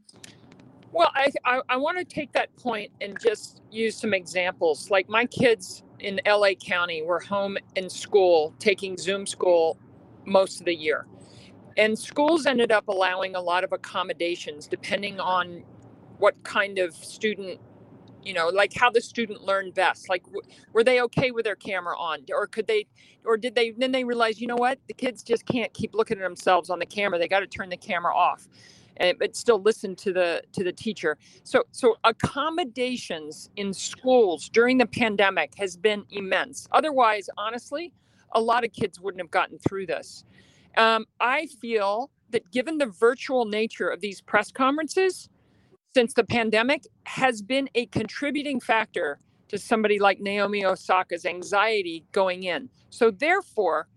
[0.93, 4.89] Well, I, I, I want to take that point and just use some examples.
[4.91, 9.79] Like my kids in LA County were home in school taking Zoom school
[10.25, 11.07] most of the year.
[11.79, 15.65] And schools ended up allowing a lot of accommodations depending on
[16.19, 17.61] what kind of student,
[18.25, 20.09] you know, like how the student learned best.
[20.09, 20.43] Like, w-
[20.75, 22.21] were they okay with their camera on?
[22.35, 22.87] Or could they,
[23.25, 26.19] or did they, then they realize, you know what, the kids just can't keep looking
[26.19, 27.19] at themselves on the camera.
[27.19, 28.49] They got to turn the camera off
[28.99, 34.79] and but still listen to the to the teacher so so accommodations in schools during
[34.79, 37.93] the pandemic has been immense otherwise honestly
[38.35, 40.25] a lot of kids wouldn't have gotten through this
[40.79, 45.29] um, I feel that given the virtual nature of these press conferences
[45.95, 52.45] since the pandemic has been a contributing factor to somebody like Naomi Osaka's anxiety going
[52.45, 52.69] in.
[52.91, 53.89] So therefore,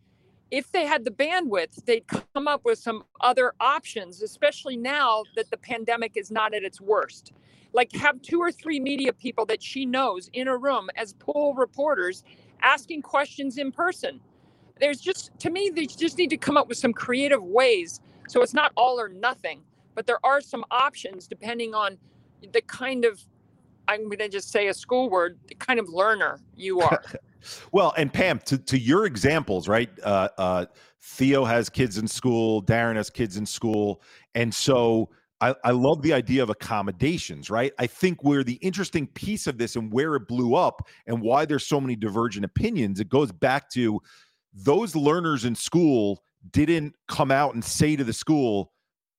[0.49, 5.49] if they had the bandwidth, they'd come up with some other options, especially now that
[5.51, 7.33] the pandemic is not at its worst.
[7.73, 11.53] Like have two or three media people that she knows in a room as pool
[11.53, 12.23] reporters
[12.61, 14.19] asking questions in person
[14.81, 18.41] there's just to me they just need to come up with some creative ways so
[18.41, 19.61] it's not all or nothing
[19.95, 21.97] but there are some options depending on
[22.51, 23.21] the kind of
[23.87, 27.01] i'm going to just say a school word the kind of learner you are
[27.71, 30.65] well and pam to, to your examples right uh, uh,
[31.01, 34.01] theo has kids in school darren has kids in school
[34.35, 35.09] and so
[35.41, 37.73] I, I love the idea of accommodations, right?
[37.79, 41.45] I think where the interesting piece of this and where it blew up and why
[41.45, 43.99] there's so many divergent opinions, it goes back to
[44.53, 48.71] those learners in school didn't come out and say to the school,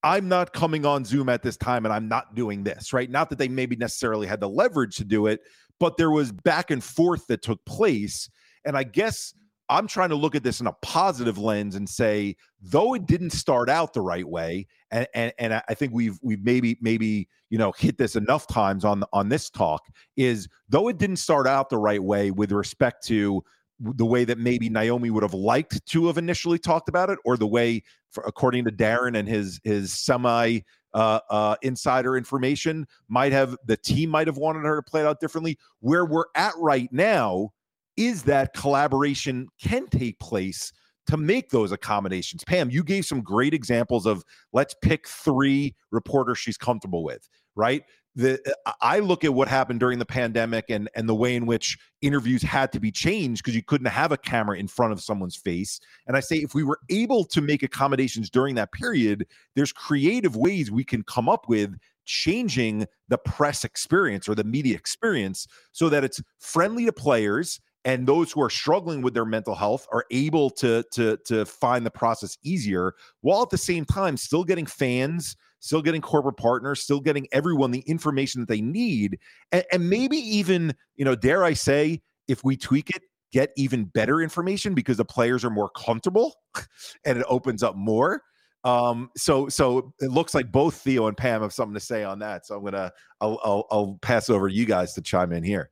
[0.02, 3.08] I'm not coming on Zoom at this time and I'm not doing this, right?
[3.08, 5.40] Not that they maybe necessarily had the leverage to do it,
[5.78, 8.28] but there was back and forth that took place.
[8.64, 9.32] And I guess
[9.68, 13.30] I'm trying to look at this in a positive lens and say, though it didn't
[13.30, 17.58] start out the right way, and and, and I think we've we've maybe maybe you
[17.58, 19.82] know hit this enough times on on this talk,
[20.16, 23.42] is though it didn't start out the right way with respect to
[23.82, 27.36] the way that maybe Naomi would have liked to have initially talked about it, or
[27.36, 30.60] the way, for, according to Darren and his his semi
[30.94, 35.06] uh, uh, insider information, might have the team might have wanted her to play it
[35.06, 35.58] out differently.
[35.80, 37.50] Where we're at right now
[37.96, 40.72] is that collaboration can take place
[41.06, 42.44] to make those accommodations.
[42.44, 47.82] Pam, you gave some great examples of let's pick three reporters she's comfortable with, right?
[48.14, 48.40] The
[48.80, 52.42] I look at what happened during the pandemic and and the way in which interviews
[52.42, 55.80] had to be changed because you couldn't have a camera in front of someone's face.
[56.06, 60.36] And I say if we were able to make accommodations during that period, there's creative
[60.36, 65.88] ways we can come up with changing the press experience or the media experience so
[65.88, 70.04] that it's friendly to players and those who are struggling with their mental health are
[70.10, 74.66] able to to to find the process easier while at the same time still getting
[74.66, 79.18] fans still getting corporate partners, still getting everyone the information that they need.
[79.52, 83.84] And, and maybe even, you know, dare I say, if we tweak it, get even
[83.84, 86.34] better information because the players are more comfortable
[87.06, 88.22] and it opens up more.
[88.64, 92.18] Um, so so it looks like both Theo and Pam have something to say on
[92.20, 92.46] that.
[92.46, 95.70] So I'm gonna I'll I'll, I'll pass over you guys to chime in here.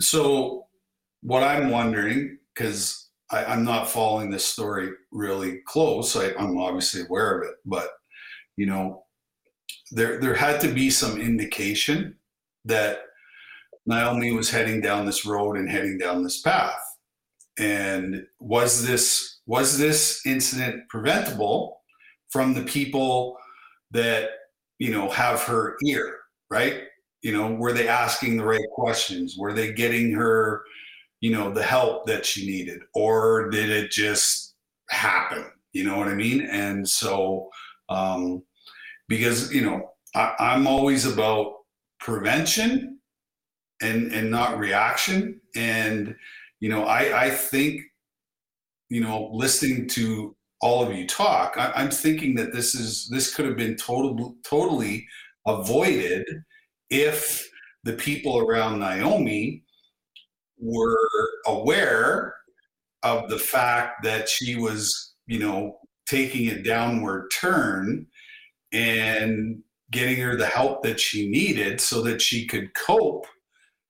[0.00, 0.66] So
[1.22, 6.16] what I'm wondering, because I, am not following this story really close.
[6.16, 7.88] I, I'm obviously aware of it, but
[8.56, 9.04] you know,
[9.92, 12.16] there there had to be some indication
[12.64, 13.00] that
[13.86, 16.78] Naomi was heading down this road and heading down this path.
[17.58, 21.80] and was this was this incident preventable
[22.30, 23.36] from the people
[23.90, 24.30] that
[24.78, 26.18] you know have her ear
[26.50, 26.84] right
[27.22, 30.62] you know were they asking the right questions were they getting her
[31.20, 34.54] you know the help that she needed or did it just
[34.88, 35.44] happen?
[35.72, 36.42] You know what i mean?
[36.42, 37.48] And so
[37.88, 38.42] um
[39.08, 41.54] because you know I, i'm always about
[41.98, 42.98] prevention
[43.82, 45.40] and and not reaction.
[45.56, 46.14] And
[46.60, 47.82] you know i i think
[48.88, 53.34] you know listening to all of you talk I, i'm thinking that this is this
[53.34, 55.06] could have been total, totally
[55.46, 56.26] avoided
[56.90, 57.48] if
[57.84, 59.64] the people around naomi
[60.60, 61.08] were
[61.46, 62.34] aware
[63.02, 68.06] of the fact that she was you know taking a downward turn
[68.72, 73.26] and getting her the help that she needed so that she could cope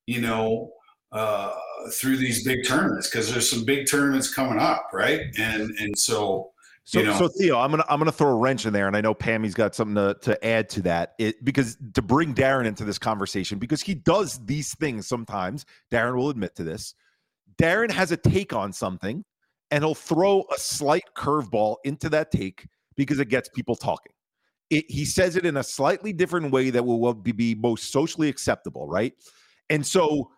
[0.07, 0.71] you know
[1.13, 1.53] uh,
[1.93, 5.23] through these big tournaments because there's some big tournaments coming up, right?
[5.39, 6.51] And and so
[6.91, 7.17] so, you know.
[7.17, 9.55] so Theo, I'm gonna I'm gonna throw a wrench in there, and I know Pammy's
[9.55, 11.15] got something to, to add to that.
[11.21, 15.65] It because to bring Darren into this conversation because he does these things sometimes.
[15.93, 16.97] Darren will admit to this.
[17.63, 19.25] Darren has a take on something,
[19.71, 24.13] and he'll throw a slight curveball into that take because it gets people talking.
[24.69, 28.89] It, he says it in a slightly different way that will be most socially acceptable,
[28.89, 29.13] right?
[29.69, 30.33] And so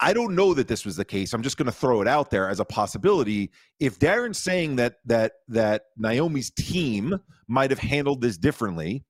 [0.00, 1.32] I, don't know that this was the case.
[1.32, 3.50] I'm just going to throw it out there as a possibility.
[3.80, 9.04] If Darren's saying that that that Naomi's team might have handled this differently,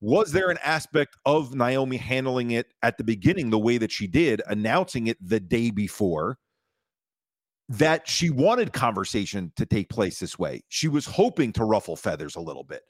[0.00, 4.06] was there an aspect of Naomi handling it at the beginning the way that she
[4.06, 6.38] did, announcing it the day before?
[7.70, 10.62] That she wanted conversation to take place this way.
[10.68, 12.82] She was hoping to ruffle feathers a little bit.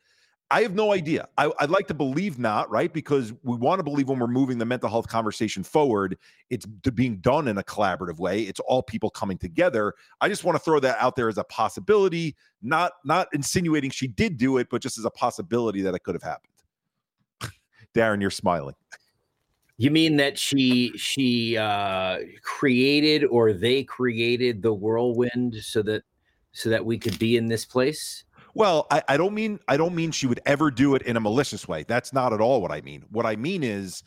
[0.50, 1.28] I have no idea.
[1.36, 2.90] I, would like to believe not, right?
[2.90, 6.16] Because we want to believe when we're moving the mental health conversation forward,
[6.48, 8.42] it's being done in a collaborative way.
[8.42, 9.94] It's all people coming together.
[10.22, 14.06] I just want to throw that out there as a possibility, not not insinuating she
[14.06, 16.52] did do it, but just as a possibility that it could have happened.
[17.94, 18.74] Darren, you're smiling.
[19.76, 26.04] You mean that she she uh, created or they created the whirlwind so that
[26.52, 28.24] so that we could be in this place?
[28.58, 31.20] Well, I, I don't mean I don't mean she would ever do it in a
[31.20, 31.84] malicious way.
[31.86, 33.04] That's not at all what I mean.
[33.08, 34.02] What I mean is,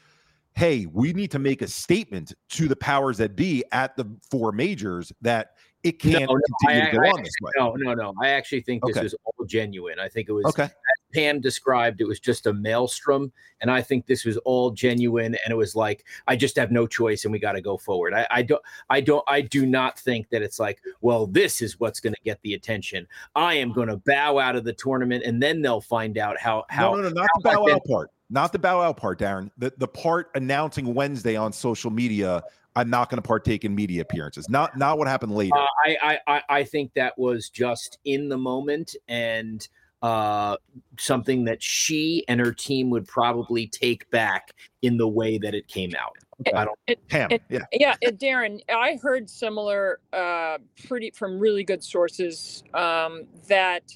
[0.55, 4.51] hey, we need to make a statement to the powers that be at the four
[4.51, 5.51] majors that
[5.83, 7.51] it can't no, continue no, to go I, on this way.
[7.55, 8.13] No, no, no.
[8.21, 9.03] I actually think this okay.
[9.03, 9.99] was all genuine.
[9.99, 10.69] I think it was okay.
[11.11, 15.35] Pam described, it was just a maelstrom, and I think this was all genuine.
[15.43, 18.13] And it was like, I just have no choice, and we got to go forward.
[18.13, 21.79] I, I don't, I don't, I do not think that it's like, well, this is
[21.79, 23.07] what's going to get the attention.
[23.35, 26.65] I am going to bow out of the tournament, and then they'll find out how
[26.69, 26.95] how.
[26.95, 28.11] No, no, no not the bow out part.
[28.29, 29.51] Not the bow out part, Darren.
[29.57, 32.43] The the part announcing Wednesday on social media
[32.75, 34.49] I'm not going to partake in media appearances.
[34.49, 35.55] Not not what happened later.
[35.55, 39.67] Uh, I, I I think that was just in the moment and
[40.01, 40.57] uh,
[40.97, 45.67] something that she and her team would probably take back in the way that it
[45.67, 46.15] came out.
[46.45, 46.79] It, I don't.
[46.87, 47.95] It, Pam, it, yeah, yeah.
[48.09, 53.95] Darren, I heard similar, uh, pretty from really good sources um, that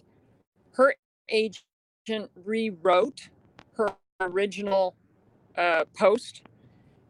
[0.73, 0.95] her
[1.29, 3.29] agent rewrote
[3.77, 3.89] her
[4.21, 4.95] original
[5.57, 6.43] uh, post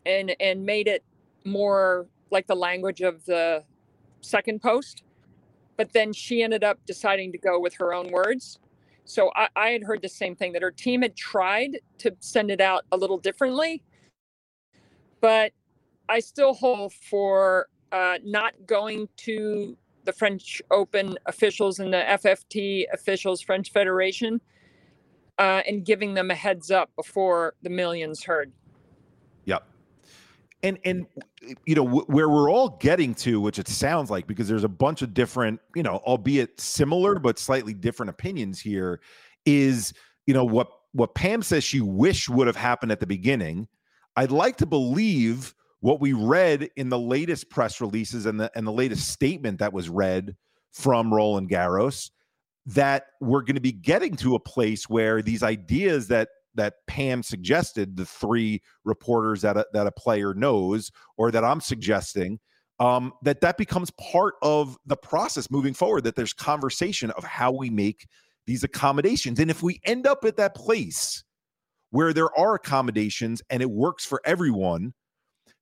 [0.05, 1.03] and and made it
[1.43, 3.63] more like the language of the
[4.21, 5.03] second post.
[5.77, 8.59] But then she ended up deciding to go with her own words.
[9.05, 12.51] So I, I had heard the same thing that her team had tried to send
[12.51, 13.83] it out a little differently.
[15.21, 15.53] But
[16.09, 22.85] I still hold for uh, not going to the French Open officials and the FFT
[22.93, 24.41] officials, French Federation,
[25.39, 28.51] uh, and giving them a heads up before the millions heard
[30.63, 31.05] and and
[31.65, 35.01] you know where we're all getting to which it sounds like because there's a bunch
[35.01, 38.99] of different you know albeit similar but slightly different opinions here
[39.45, 39.93] is
[40.25, 43.67] you know what what pam says she wish would have happened at the beginning.
[44.15, 48.65] I'd like to believe what we read in the latest press releases and the and
[48.65, 50.35] the latest statement that was read
[50.71, 52.11] from roland garros
[52.65, 57.23] that we're going to be getting to a place where these ideas that that Pam
[57.23, 62.39] suggested, the three reporters that a, that a player knows, or that I'm suggesting,
[62.79, 66.03] um, that that becomes part of the process moving forward.
[66.03, 68.07] That there's conversation of how we make
[68.47, 71.23] these accommodations, and if we end up at that place
[71.91, 74.93] where there are accommodations and it works for everyone,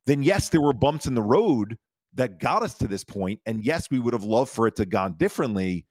[0.06, 1.78] then yes, there were bumps in the road
[2.16, 4.86] that got us to this point, and yes, we would have loved for it to
[4.86, 5.86] gone differently.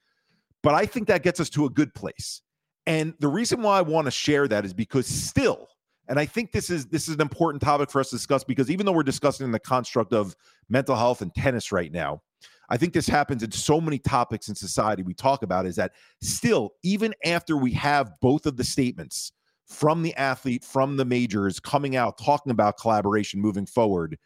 [0.63, 2.43] But I think that gets us to a good place.
[2.87, 5.69] And the reason why I want to share that is because still,
[6.09, 8.71] and I think this is this is an important topic for us to discuss because
[8.71, 10.35] even though we're discussing the construct of
[10.69, 12.23] mental health and tennis right now,
[12.69, 15.93] I think this happens in so many topics in society we talk about is that
[16.23, 19.33] still, even after we have both of the statements
[19.67, 24.19] from the athlete, from the majors coming out talking about collaboration moving forward,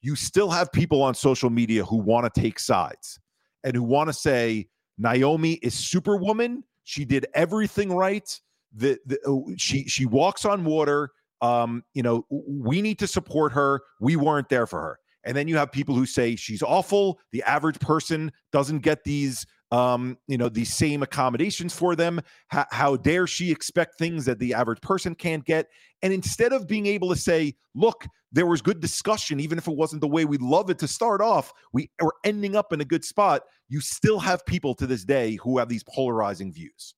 [0.00, 3.18] you still have people on social media who want to take sides
[3.64, 6.64] and who want to say Naomi is superwoman.
[6.88, 8.26] She did everything right.
[8.72, 11.10] The, the oh, she she walks on water.
[11.42, 13.82] Um, you know, we need to support her.
[14.00, 14.98] We weren't there for her.
[15.22, 17.18] And then you have people who say she's awful.
[17.32, 22.20] The average person doesn't get these um, you know, these same accommodations for them.
[22.48, 25.68] How, how dare she expect things that the average person can't get?
[26.02, 29.76] And instead of being able to say, look, there was good discussion, even if it
[29.76, 32.84] wasn't the way we'd love it to start off, we are ending up in a
[32.84, 33.42] good spot.
[33.68, 36.94] You still have people to this day who have these polarizing views.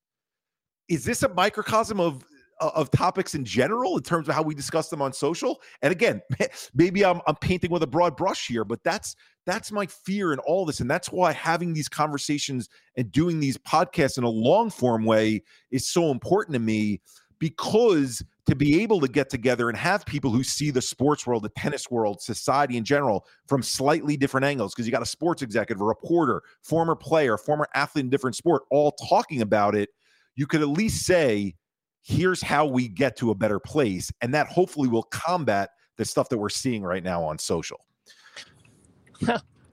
[0.89, 2.25] Is this a microcosm of
[2.61, 6.21] of topics in general in terms of how we discuss them on social and again
[6.75, 10.39] maybe I'm, I'm painting with a broad brush here but that's that's my fear in
[10.41, 14.71] all this and that's why having these conversations and doing these podcasts in a long
[14.71, 17.01] form way is so important to me
[17.39, 21.43] because to be able to get together and have people who see the sports world,
[21.43, 25.41] the tennis world, society in general from slightly different angles, because you got a sports
[25.41, 29.89] executive, a reporter, former player, former athlete in different sport, all talking about it,
[30.37, 31.55] you could at least say,
[32.03, 34.11] here's how we get to a better place.
[34.21, 37.85] And that hopefully will combat the stuff that we're seeing right now on social.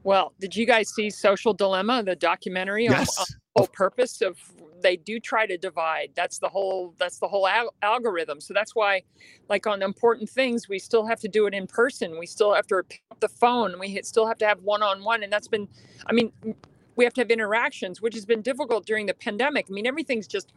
[0.03, 3.17] well, did you guys see Social Dilemma, the documentary yes.
[3.17, 4.37] on, on the whole purpose of
[4.81, 8.75] they do try to divide that's the whole that's the whole al- algorithm so that's
[8.75, 9.01] why
[9.49, 12.67] like on important things we still have to do it in person we still have
[12.67, 15.67] to pick up the phone we still have to have one-on-one and that's been
[16.05, 16.31] i mean
[16.95, 20.27] we have to have interactions which has been difficult during the pandemic i mean everything's
[20.27, 20.53] just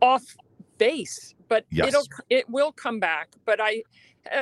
[0.00, 0.36] off
[0.80, 1.88] base, but yes.
[1.88, 3.28] it'll it will come back.
[3.44, 3.82] But I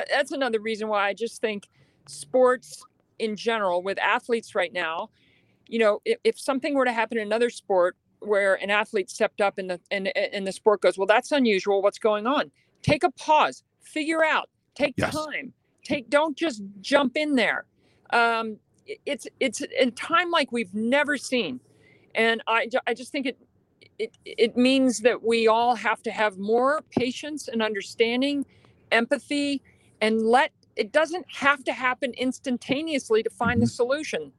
[0.09, 1.67] that's another reason why I just think
[2.07, 2.83] sports
[3.19, 5.09] in general with athletes right now,
[5.67, 9.41] you know, if, if something were to happen in another sport where an athlete stepped
[9.41, 11.81] up and the and, and the sport goes, well, that's unusual.
[11.81, 12.49] What's going on?
[12.81, 15.13] Take a pause, figure out, take yes.
[15.13, 17.65] time, take don't just jump in there.
[18.11, 18.57] Um,
[19.05, 21.59] it's it's a time like we've never seen,
[22.15, 23.37] and I I just think it
[23.99, 28.45] it, it means that we all have to have more patience and understanding,
[28.91, 29.61] empathy,
[30.01, 33.71] and let it doesn't have to happen instantaneously to find the mm-hmm.
[33.71, 34.31] solution.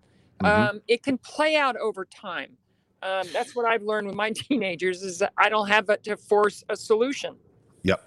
[0.42, 0.70] Mm-hmm.
[0.70, 2.56] Um, it can play out over time.
[3.02, 6.64] Um, that's what I've learned with my teenagers is that I don't have to force
[6.70, 7.36] a solution.
[7.82, 8.02] Yep.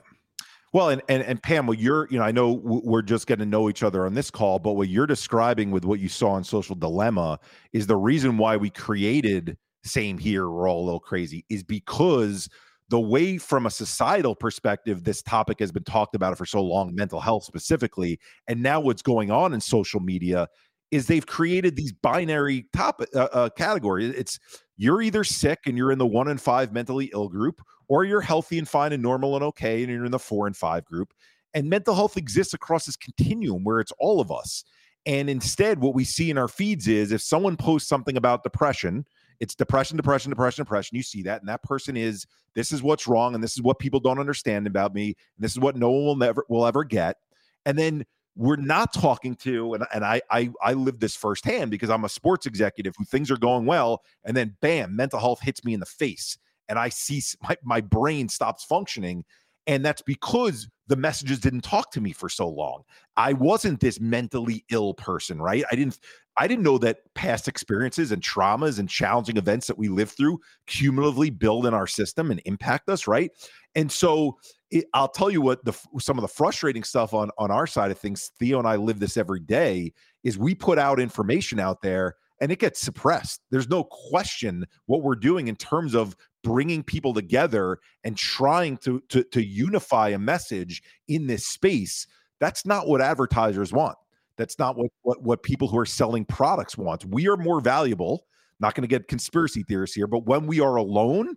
[0.72, 3.50] Well, and, and and Pam, what you're, you know, I know we're just getting to
[3.50, 6.44] know each other on this call, but what you're describing with what you saw on
[6.44, 7.40] Social Dilemma
[7.74, 12.50] is the reason why we created same here, we're all a little crazy, is because
[12.90, 16.94] the way from a societal perspective this topic has been talked about for so long
[16.94, 20.48] mental health specifically and now what's going on in social media
[20.92, 24.40] is they've created these binary top uh, uh, categories it's
[24.78, 28.22] you're either sick and you're in the one and five mentally ill group or you're
[28.22, 31.14] healthy and fine and normal and okay and you're in the four and five group
[31.56, 34.64] and mental health exists across this continuum where it's all of us
[35.06, 39.06] and instead what we see in our feeds is if someone posts something about depression
[39.44, 40.96] it's depression, depression, depression, depression.
[40.96, 42.26] You see that, and that person is
[42.56, 45.52] this is what's wrong, and this is what people don't understand about me, and this
[45.52, 47.18] is what no one will never will ever get.
[47.66, 48.06] And then
[48.38, 52.10] we're not talking to, and, and I, I I live this firsthand because I'm a
[52.10, 55.82] sports executive who things are going well, and then bam, mental health hits me in
[55.82, 56.38] the face,
[56.70, 59.26] and I see my, my brain stops functioning.
[59.66, 62.84] And that's because the messages didn't talk to me for so long.
[63.16, 65.64] I wasn't this mentally ill person, right?
[65.72, 66.00] I didn't
[66.38, 70.40] I didn't know that past experiences and traumas and challenging events that we live through
[70.68, 73.32] cumulatively build in our system and impact us, right?
[73.76, 74.38] And so
[74.72, 77.92] it, I'll tell you what the some of the frustrating stuff on on our side
[77.92, 78.32] of things.
[78.40, 79.94] Theo and I live this every day.
[80.24, 83.42] Is we put out information out there and it gets suppressed.
[83.52, 89.02] There's no question what we're doing in terms of bringing people together and trying to
[89.10, 92.08] to, to unify a message in this space.
[92.40, 93.98] That's not what advertisers want.
[94.38, 97.06] That's not what, what, what people who are selling products want.
[97.06, 98.26] We are more valuable.
[98.60, 101.36] Not going to get conspiracy theorists here, but when we are alone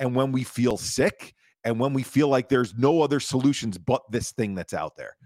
[0.00, 1.34] and when we feel sick
[1.64, 5.16] and when we feel like there's no other solutions but this thing that's out there.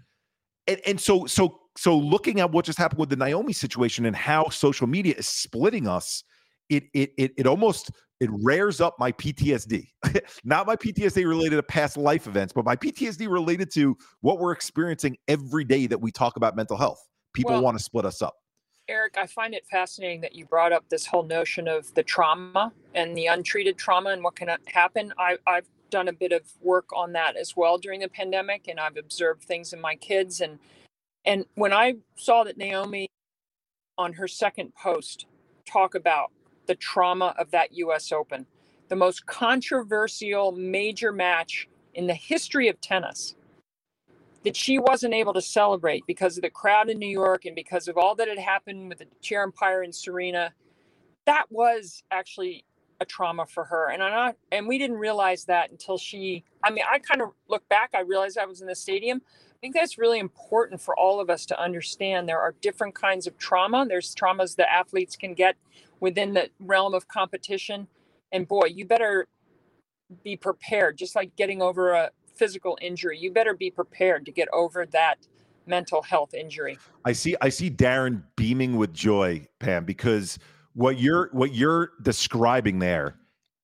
[0.67, 4.15] And, and so so so looking at what just happened with the Naomi situation and
[4.15, 6.23] how social media is splitting us,
[6.69, 9.87] it it it, it almost it rares up my PTSD.
[10.43, 14.51] Not my PTSD related to past life events, but my PTSD related to what we're
[14.51, 17.07] experiencing every day that we talk about mental health.
[17.33, 18.35] People well, want to split us up.
[18.89, 22.71] Eric, I find it fascinating that you brought up this whole notion of the trauma
[22.95, 25.13] and the untreated trauma and what can happen.
[25.17, 28.79] I, I've done a bit of work on that as well during the pandemic, and
[28.79, 30.41] I've observed things in my kids.
[30.41, 30.57] and
[31.25, 33.07] And when I saw that Naomi
[33.97, 35.25] on her second post
[35.65, 36.31] talk about
[36.67, 38.45] the trauma of that US Open,
[38.89, 43.35] the most controversial major match in the history of tennis
[44.43, 47.87] that she wasn't able to celebrate because of the crowd in New York and because
[47.87, 50.53] of all that had happened with the chair umpire and Serena.
[51.25, 52.63] That was actually
[53.01, 53.89] a trauma for her.
[53.89, 57.67] And not, and we didn't realize that until she, I mean, I kind of look
[57.67, 59.21] back, I realized I was in the stadium.
[59.25, 62.29] I think that's really important for all of us to understand.
[62.29, 63.85] There are different kinds of trauma.
[63.87, 65.55] There's traumas that athletes can get
[65.99, 67.87] within the realm of competition.
[68.31, 69.27] And boy, you better
[70.23, 73.17] be prepared, just like getting over a physical injury.
[73.17, 75.27] You better be prepared to get over that
[75.65, 76.77] mental health injury.
[77.05, 80.39] I see I see Darren beaming with joy, Pam, because
[80.73, 83.15] what you're what you're describing there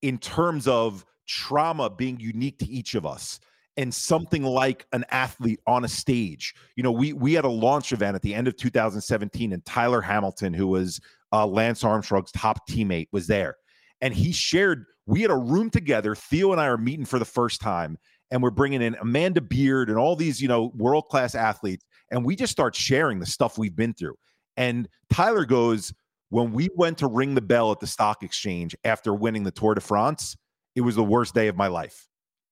[0.01, 3.39] in terms of trauma being unique to each of us
[3.77, 6.53] and something like an athlete on a stage.
[6.75, 10.01] You know, we we had a launch event at the end of 2017 and Tyler
[10.01, 10.99] Hamilton who was
[11.33, 13.55] uh, Lance Armstrong's top teammate was there.
[13.99, 16.15] And he shared we had a room together.
[16.15, 17.97] Theo and I are meeting for the first time
[18.33, 22.25] and we're bringing in Amanda Beard and all these, you know, world class athletes, and
[22.25, 24.15] we just start sharing the stuff we've been through.
[24.57, 25.93] And Tyler goes,
[26.29, 29.75] when we went to ring the bell at the stock exchange after winning the Tour
[29.75, 30.35] de France,
[30.75, 32.07] it was the worst day of my life.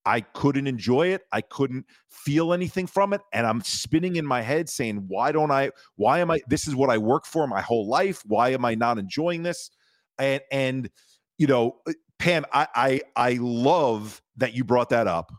[0.06, 1.24] I couldn't enjoy it.
[1.32, 3.22] I couldn't feel anything from it.
[3.34, 6.76] And I'm spinning in my head saying, why don't I, why am I, this is
[6.76, 8.24] what I work for my whole life.
[8.26, 9.70] Why am I not enjoying this?
[10.18, 10.89] And, and,
[11.38, 15.32] you know, uh, Pam, I, I, I love that you brought that up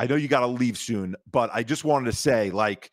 [0.00, 2.90] I know you got to leave soon, but I just wanted to say, like,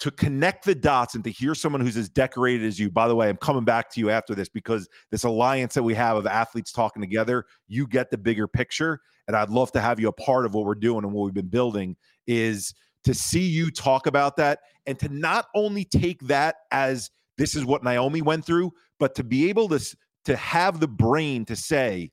[0.00, 2.90] to connect the dots and to hear someone who's as decorated as you.
[2.90, 5.94] By the way, I'm coming back to you after this because this alliance that we
[5.94, 9.00] have of athletes talking together, you get the bigger picture.
[9.28, 11.34] And I'd love to have you a part of what we're doing and what we've
[11.34, 11.96] been building
[12.26, 12.74] is
[13.04, 17.64] to see you talk about that and to not only take that as this is
[17.64, 19.96] what Naomi went through, but to be able to
[20.26, 22.10] to have the brain to say,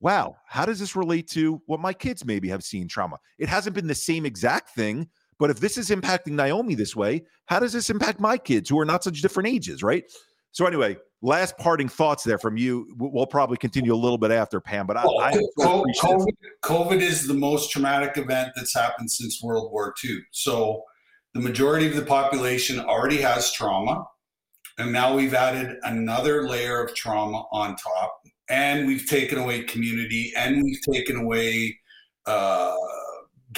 [0.00, 3.16] wow, how does this relate to what my kids maybe have seen trauma?
[3.38, 5.08] It hasn't been the same exact thing,
[5.38, 8.78] but if this is impacting Naomi this way, how does this impact my kids who
[8.78, 10.04] are not such different ages, right?
[10.52, 12.88] So anyway, last parting thoughts there from you.
[12.98, 16.26] We'll probably continue a little bit after Pam, but I, I COVID,
[16.64, 20.18] COVID is the most traumatic event that's happened since World War II.
[20.32, 20.82] So
[21.34, 24.04] the majority of the population already has trauma.
[24.78, 30.32] And now we've added another layer of trauma on top and we've taken away community
[30.36, 31.78] and we've taken away
[32.26, 32.74] uh,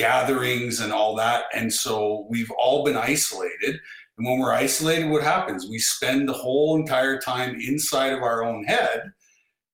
[0.00, 1.44] gatherings and all that.
[1.54, 3.78] And so we've all been isolated.
[4.18, 5.66] And when we're isolated what happens?
[5.68, 9.02] We spend the whole entire time inside of our own head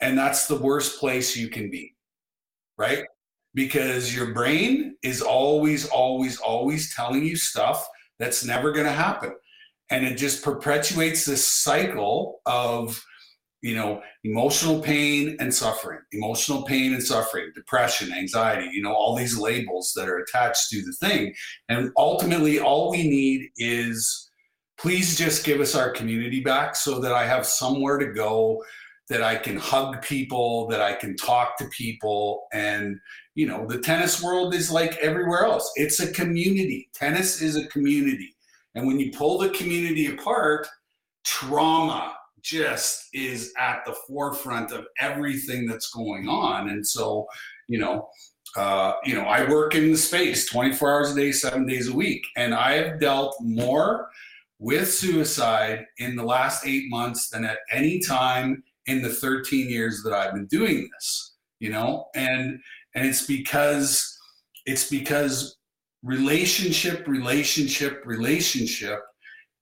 [0.01, 1.97] and that's the worst place you can be
[2.79, 3.05] right?
[3.55, 7.87] Because your brain is always always always telling you stuff
[8.19, 9.33] that's never going to happen.
[9.91, 13.03] And it just perpetuates this cycle of
[13.63, 19.17] you know emotional pain and suffering emotional pain and suffering depression anxiety you know all
[19.17, 21.35] these labels that are attached to the thing.
[21.69, 24.31] And ultimately all we need is
[24.79, 28.63] please just give us our community back so that i have somewhere to go
[29.09, 32.47] that i can hug people that i can talk to people.
[32.53, 32.99] And
[33.35, 35.71] you know the tennis world is like everywhere else.
[35.77, 36.91] It's a community.
[36.95, 38.35] Tennis is a community.
[38.75, 40.67] And when you pull the community apart
[41.25, 42.15] trauma
[42.47, 46.71] just is at the forefront of everything that's going on.
[46.71, 47.27] And so,
[47.67, 48.09] you know,
[48.57, 51.93] uh, you know, I work in the space 24 hours a day, seven days a
[51.95, 54.09] week, and I have dealt more
[54.59, 60.03] with suicide in the last eight months than at any time in the 13 years
[60.05, 61.35] that I've been doing this.
[61.59, 62.61] You know, and
[62.95, 64.17] and it's because
[64.67, 65.57] it's because
[66.03, 69.01] relationship, relationship, relationship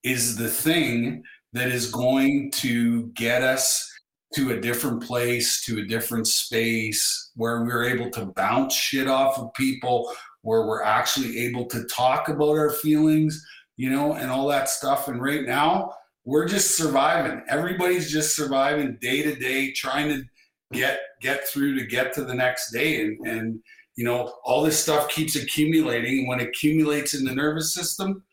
[0.02, 1.22] is the thing
[1.54, 3.90] that is going to get us
[4.34, 9.38] to a different place, to a different space where we're able to bounce shit off
[9.38, 13.44] of people, where we're actually able to talk about our feelings,
[13.76, 15.06] you know, and all that stuff.
[15.06, 15.94] And right now,
[16.24, 17.42] we're just surviving.
[17.48, 20.24] Everybody's just surviving day to day, trying to
[20.72, 23.02] get get through to get to the next day.
[23.02, 23.60] And and
[23.96, 26.20] you know, all this stuff keeps accumulating.
[26.20, 28.24] And When it accumulates in the nervous system,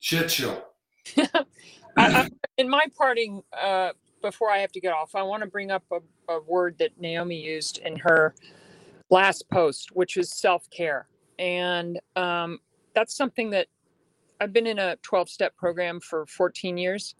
[0.00, 0.64] shit show.
[1.96, 2.28] I,
[2.58, 3.90] in my parting, uh,
[4.22, 7.00] before I have to get off, I want to bring up a, a word that
[7.00, 8.34] Naomi used in her
[9.10, 11.08] last post, which is self care.
[11.38, 12.58] And um,
[12.94, 13.68] that's something that
[14.40, 17.14] I've been in a 12 step program for 14 years,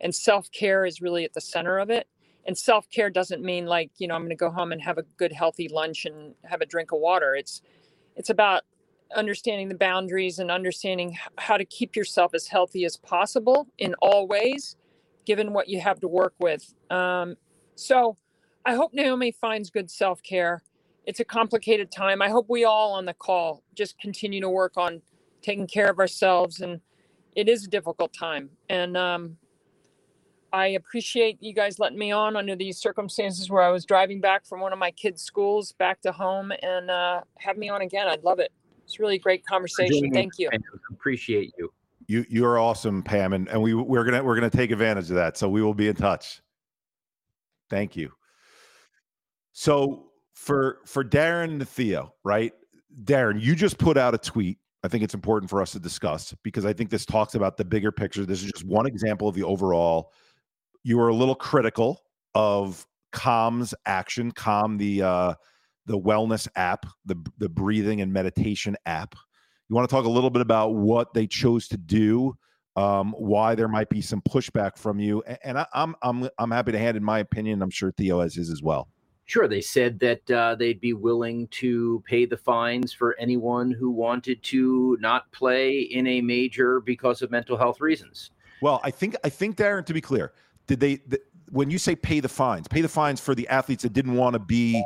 [0.00, 2.06] and self care is really at the center of it.
[2.46, 4.98] And self care doesn't mean like, you know, I'm going to go home and have
[4.98, 7.34] a good, healthy lunch and have a drink of water.
[7.34, 7.62] It's,
[8.14, 8.62] it's about
[9.14, 14.26] understanding the boundaries and understanding how to keep yourself as healthy as possible in all
[14.26, 14.76] ways
[15.26, 16.72] given what you have to work with.
[16.90, 17.36] Um,
[17.74, 18.16] so
[18.64, 20.62] I hope Naomi finds good self care.
[21.04, 22.22] It's a complicated time.
[22.22, 25.02] I hope we all on the call just continue to work on
[25.42, 26.60] taking care of ourselves.
[26.60, 26.80] And
[27.36, 28.50] it is a difficult time.
[28.68, 29.36] And um,
[30.52, 34.46] I appreciate you guys letting me on under these circumstances where I was driving back
[34.46, 38.08] from one of my kids' schools back to home and uh, have me on again.
[38.08, 38.52] I'd love it.
[38.86, 40.12] It's really a great conversation.
[40.12, 40.48] Thank you.
[40.90, 41.72] Appreciate you.
[42.06, 45.16] You you are awesome, Pam, and, and we we're gonna we're gonna take advantage of
[45.16, 45.36] that.
[45.36, 46.40] So we will be in touch.
[47.68, 48.12] Thank you.
[49.52, 52.52] So for for Darren and Theo, right?
[53.02, 54.58] Darren, you just put out a tweet.
[54.84, 57.64] I think it's important for us to discuss because I think this talks about the
[57.64, 58.24] bigger picture.
[58.24, 60.12] This is just one example of the overall.
[60.84, 62.04] You were a little critical
[62.36, 65.34] of Calm's action, Calm the uh,
[65.86, 69.14] the wellness app, the the breathing and meditation app.
[69.68, 72.36] You want to talk a little bit about what they chose to do,
[72.76, 76.72] um, why there might be some pushback from you, and I, I'm I'm I'm happy
[76.72, 77.62] to hand in my opinion.
[77.62, 78.88] I'm sure Theo has his as well.
[79.28, 83.90] Sure, they said that uh, they'd be willing to pay the fines for anyone who
[83.90, 88.30] wanted to not play in a major because of mental health reasons.
[88.62, 90.32] Well, I think I think Darren, to be clear,
[90.68, 91.20] did they the,
[91.50, 94.34] when you say pay the fines, pay the fines for the athletes that didn't want
[94.34, 94.84] to be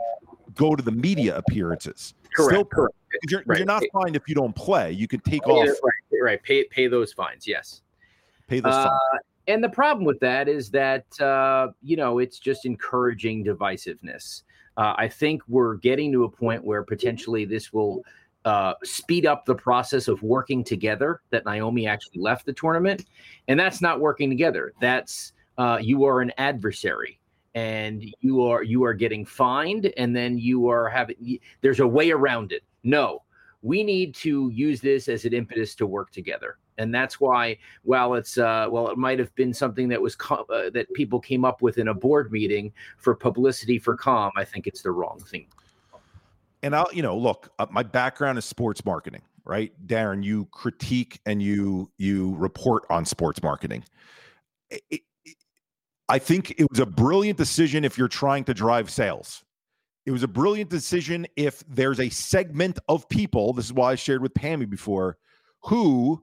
[0.55, 2.15] go to the media appearances?
[2.35, 2.53] Correct.
[2.53, 2.95] Still, correct.
[3.29, 3.59] You're, right.
[3.59, 4.93] you're not fined if you don't play.
[4.93, 5.69] You can take yeah, off.
[5.83, 6.43] Right, right.
[6.43, 7.47] Pay pay those fines.
[7.47, 7.83] Yes.
[8.47, 9.23] Pay those uh, fines.
[9.49, 14.43] And the problem with that is that uh, you know it's just encouraging divisiveness.
[14.77, 18.03] Uh, I think we're getting to a point where potentially this will
[18.45, 21.21] uh, speed up the process of working together.
[21.31, 23.07] That Naomi actually left the tournament,
[23.49, 24.73] and that's not working together.
[24.81, 27.20] That's uh, you are an adversary
[27.55, 32.11] and you are you are getting fined and then you are having there's a way
[32.11, 32.63] around it.
[32.85, 33.23] No
[33.63, 36.57] we need to use this as an impetus to work together.
[36.79, 40.47] And that's why while it's uh, well it might have been something that was co-
[40.49, 44.45] uh, that people came up with in a board meeting for publicity for calm i
[44.45, 45.47] think it's the wrong thing.
[46.63, 49.73] And i'll you know look uh, my background is sports marketing right?
[49.87, 53.85] Darren you critique and you you report on sports marketing.
[54.71, 55.01] It,
[56.11, 59.45] I think it was a brilliant decision if you're trying to drive sales.
[60.07, 63.95] It was a brilliant decision if there's a segment of people, this is why I
[63.95, 65.19] shared with Pammy before,
[65.63, 66.21] who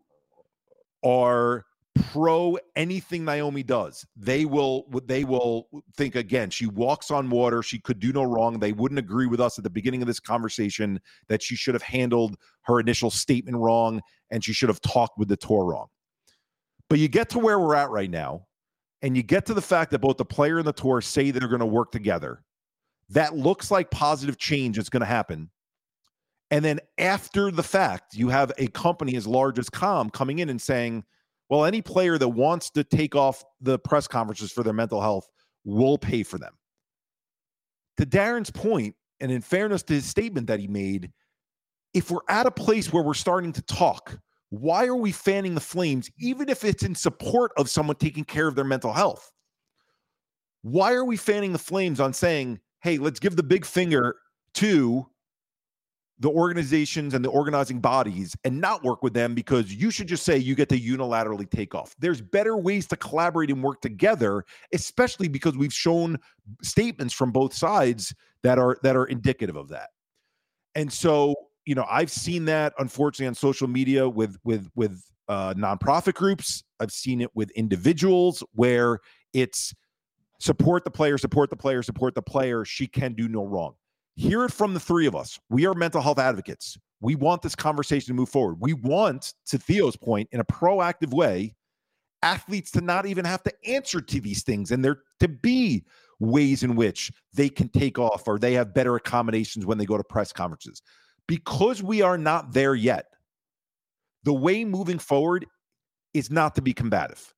[1.05, 1.63] are
[2.11, 4.05] pro anything Naomi does.
[4.17, 8.59] They will they will think again, she walks on water, she could do no wrong.
[8.59, 11.83] They wouldn't agree with us at the beginning of this conversation that she should have
[11.83, 15.87] handled her initial statement wrong and she should have talked with the tour wrong.
[16.89, 18.47] But you get to where we're at right now
[19.01, 21.47] and you get to the fact that both the player and the tour say they're
[21.47, 22.43] going to work together,
[23.09, 25.49] that looks like positive change is going to happen.
[26.49, 30.49] And then after the fact, you have a company as large as Calm coming in
[30.49, 31.03] and saying,
[31.49, 35.29] well, any player that wants to take off the press conferences for their mental health
[35.63, 36.53] will pay for them.
[37.97, 41.11] To Darren's point, and in fairness to his statement that he made,
[41.93, 44.19] if we're at a place where we're starting to talk,
[44.49, 48.47] why are we fanning the flames, even if it's in support of someone taking care
[48.47, 49.31] of their mental health?
[50.61, 54.15] Why are we fanning the flames on saying, hey, let's give the big finger
[54.55, 55.07] to
[56.19, 60.23] the organizations and the organizing bodies and not work with them because you should just
[60.23, 61.95] say you get to unilaterally take off.
[61.99, 64.43] There's better ways to collaborate and work together,
[64.73, 66.17] especially because we've shown
[66.63, 69.89] statements from both sides that are that are indicative of that.
[70.73, 71.35] And so
[71.67, 76.63] you know, I've seen that unfortunately on social media with with with uh, nonprofit groups.
[76.79, 78.99] I've seen it with individuals where
[79.33, 79.75] it's
[80.39, 82.63] support the player, support the player, support the player.
[82.63, 83.73] She can do no wrong.
[84.15, 85.37] Hear it from the three of us.
[85.49, 86.77] We are mental health advocates.
[87.01, 88.57] We want this conversation to move forward.
[88.61, 91.53] We want, to Theo's point, in a proactive way,
[92.23, 95.83] athletes to not even have to answer to these things and there to be
[96.19, 99.97] ways in which they can take off or they have better accommodations when they go
[99.97, 100.81] to press conferences
[101.27, 103.05] because we are not there yet,
[104.23, 105.45] the way moving forward
[106.13, 107.33] is not to be combative.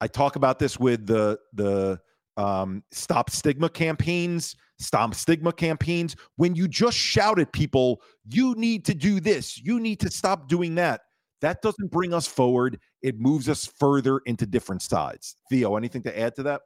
[0.00, 2.00] I talk about this with the the
[2.36, 6.16] um, stop stigma campaigns, stop stigma campaigns.
[6.36, 10.48] When you just shout at people, you need to do this, you need to stop
[10.48, 11.02] doing that.
[11.40, 12.80] That doesn't bring us forward.
[13.02, 15.36] It moves us further into different sides.
[15.50, 16.62] Theo, anything to add to that?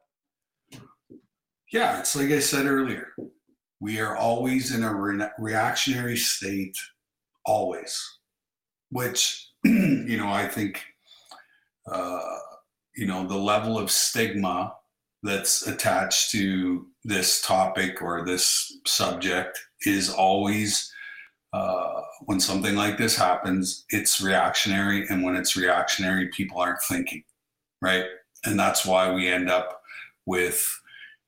[1.71, 3.13] Yeah, it's like I said earlier.
[3.79, 6.75] We are always in a re- reactionary state,
[7.45, 7.99] always,
[8.91, 10.83] which, you know, I think,
[11.91, 12.37] uh,
[12.95, 14.73] you know, the level of stigma
[15.23, 20.91] that's attached to this topic or this subject is always
[21.51, 25.07] uh, when something like this happens, it's reactionary.
[25.09, 27.23] And when it's reactionary, people aren't thinking,
[27.81, 28.05] right?
[28.45, 29.81] and that's why we end up
[30.25, 30.65] with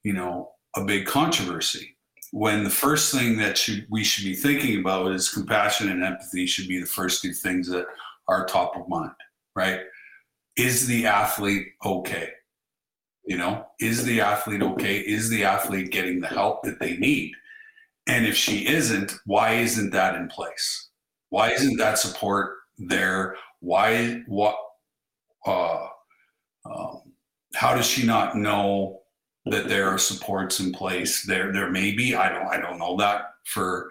[0.03, 1.95] you know a big controversy
[2.31, 6.45] when the first thing that should, we should be thinking about is compassion and empathy
[6.45, 7.85] should be the first two things that
[8.27, 9.11] are top of mind
[9.55, 9.81] right?
[10.55, 12.29] Is the athlete okay?
[13.25, 14.97] You know is the athlete okay?
[14.97, 17.33] Is the athlete getting the help that they need?
[18.07, 20.89] And if she isn't why isn't that in place?
[21.29, 23.35] Why isn't that support there?
[23.59, 24.57] Why what
[25.45, 25.87] uh,
[26.65, 27.01] um,
[27.55, 29.00] how does she not know
[29.45, 31.25] that there are supports in place.
[31.25, 33.89] There there may be i don't i don't know that for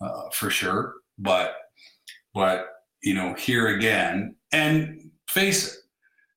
[0.00, 1.56] uh, for sure but
[2.32, 2.66] but
[3.02, 5.78] you know here again and face it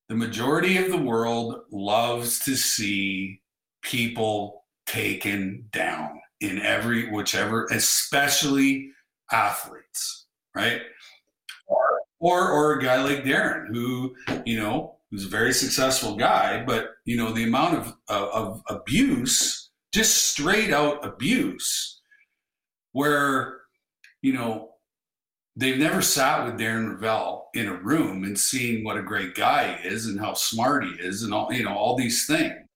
[0.10, 3.41] the majority of the world loves to see
[3.82, 8.89] people taken down in every whichever especially
[9.32, 10.28] athletes
[10.58, 10.82] right?
[11.68, 16.64] Or or, or a guy like darren who you know who's a very successful guy,
[16.66, 22.01] but you know the amount of, of, of abuse, just straight out abuse,
[22.91, 23.62] where
[24.22, 24.72] you know
[25.55, 29.78] they've never sat with Darren Rovell in a room and seen what a great guy
[29.78, 32.66] he is and how smart he is and all you know all these things.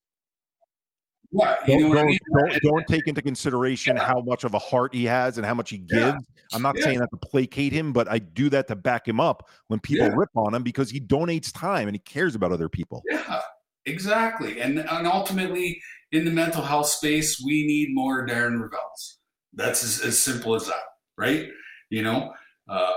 [1.32, 2.20] You don't, know don't, I mean?
[2.36, 4.04] don't, don't, take into consideration yeah.
[4.04, 6.02] how much of a heart he has and how much he gives.
[6.02, 6.18] Yeah.
[6.54, 6.84] I'm not yeah.
[6.84, 10.10] saying that to placate him, but I do that to back him up when people
[10.10, 13.02] rip on him because he donates time and he cares about other people.
[13.10, 13.40] Yeah,
[13.86, 14.60] exactly.
[14.60, 19.16] And and ultimately, in the mental health space, we need more Darren Rovells.
[19.54, 20.84] That's as, as simple as that,
[21.18, 21.48] right?
[21.90, 22.34] You know,
[22.68, 22.92] uh,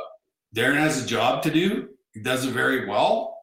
[0.55, 1.89] Darren has a job to do.
[2.12, 3.39] He does it very well.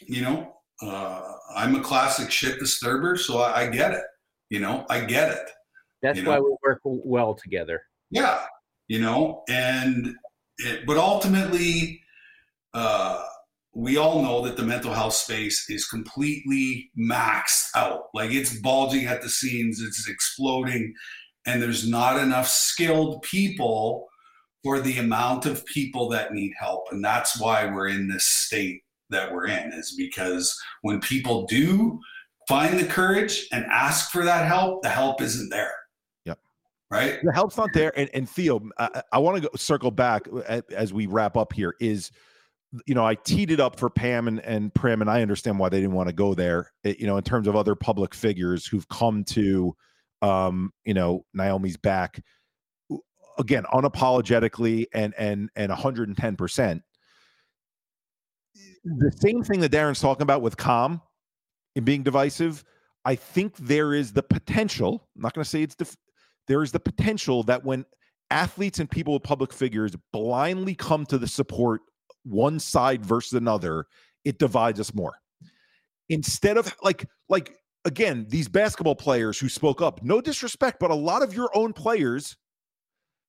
[0.00, 1.22] You know, uh,
[1.54, 4.02] I'm a classic shit disturber, so I, I get it.
[4.50, 5.50] You know, I get it.
[6.02, 6.42] That's you why know?
[6.42, 7.82] we work well together.
[8.10, 8.44] Yeah,
[8.88, 10.14] you know, and
[10.58, 12.02] it, but ultimately,
[12.74, 13.24] uh,
[13.74, 18.04] we all know that the mental health space is completely maxed out.
[18.14, 20.94] Like it's bulging at the seams, it's exploding,
[21.46, 24.06] and there's not enough skilled people
[24.62, 26.84] for the amount of people that need help.
[26.90, 31.98] And that's why we're in this state that we're in, is because when people do
[32.48, 35.72] find the courage and ask for that help, the help isn't there.
[36.24, 36.38] Yep.
[36.90, 37.18] Right.
[37.22, 37.92] The help's not there.
[37.98, 40.26] And, and Theo, I, I want to circle back
[40.70, 41.74] as we wrap up here.
[41.80, 42.10] Is
[42.86, 45.68] you know, I teed it up for Pam and, and Prim, and I understand why
[45.68, 46.72] they didn't want to go there.
[46.82, 49.76] It, you know, in terms of other public figures who've come to,
[50.22, 52.20] um, you know, Naomi's back
[53.38, 56.82] again unapologetically and and and 110 percent.
[58.84, 61.00] The same thing that Darren's talking about with calm
[61.74, 62.64] in being divisive,
[63.04, 65.96] I think there is the potential, I'm not going to say it's def-
[66.46, 67.84] there is the potential that when
[68.30, 71.82] athletes and people with public figures blindly come to the support
[72.24, 73.86] one side versus another,
[74.24, 75.14] it divides us more.
[76.08, 80.94] Instead of like like again, these basketball players who spoke up, no disrespect, but a
[80.94, 82.36] lot of your own players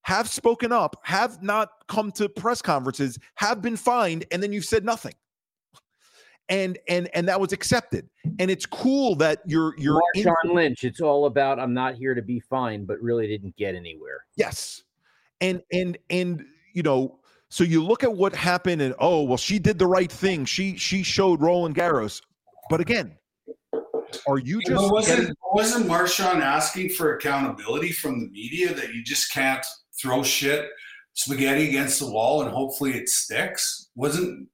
[0.04, 4.66] have spoken up, have not come to press conferences, have been fined, and then you've
[4.66, 5.14] said nothing
[6.50, 8.08] and and and that was accepted.
[8.40, 10.84] And it's cool that you're you're Marshawn in- Lynch.
[10.84, 14.26] It's all about I'm not here to be fine, but really didn't get anywhere.
[14.36, 14.84] Yes,
[15.42, 16.44] and and and
[16.74, 17.20] you know,
[17.50, 20.46] so you look at what happened, and oh well, she did the right thing.
[20.46, 22.22] She she showed Roland Garros,
[22.70, 23.18] but again.
[24.28, 28.94] Are you just you wasn't getting- wasn't Marshawn asking for accountability from the media that
[28.94, 29.66] you just can't
[30.00, 30.70] throw shit
[31.14, 33.90] spaghetti against the wall and hopefully it sticks?
[33.96, 34.48] Wasn't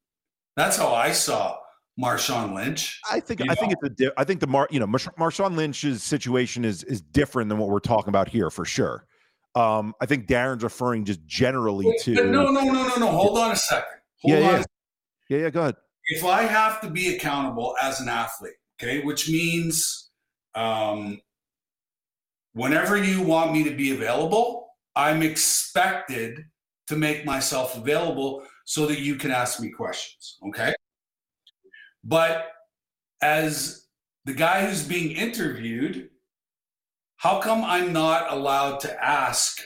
[0.55, 1.57] that's how I saw
[1.99, 2.99] Marshawn Lynch.
[3.09, 3.55] I think I know?
[3.55, 6.83] think it's a di- I think the Mar you know Mar- Marshawn Lynch's situation is
[6.83, 9.05] is different than what we're talking about here for sure.
[9.55, 13.37] Um, I think Darren's referring just generally Wait, to no no no no no hold
[13.37, 13.99] on a second.
[14.21, 14.51] Hold yeah, yeah.
[14.51, 14.65] Second.
[15.29, 15.75] yeah yeah go ahead.
[16.07, 20.09] If I have to be accountable as an athlete, okay, which means
[20.55, 21.21] um,
[22.53, 26.45] whenever you want me to be available, I'm expected
[26.87, 30.37] to make myself available so that you can ask me questions.
[30.47, 30.73] Okay.
[32.03, 32.47] But
[33.21, 33.87] as
[34.25, 36.09] the guy who's being interviewed,
[37.17, 39.61] how come I'm not allowed to ask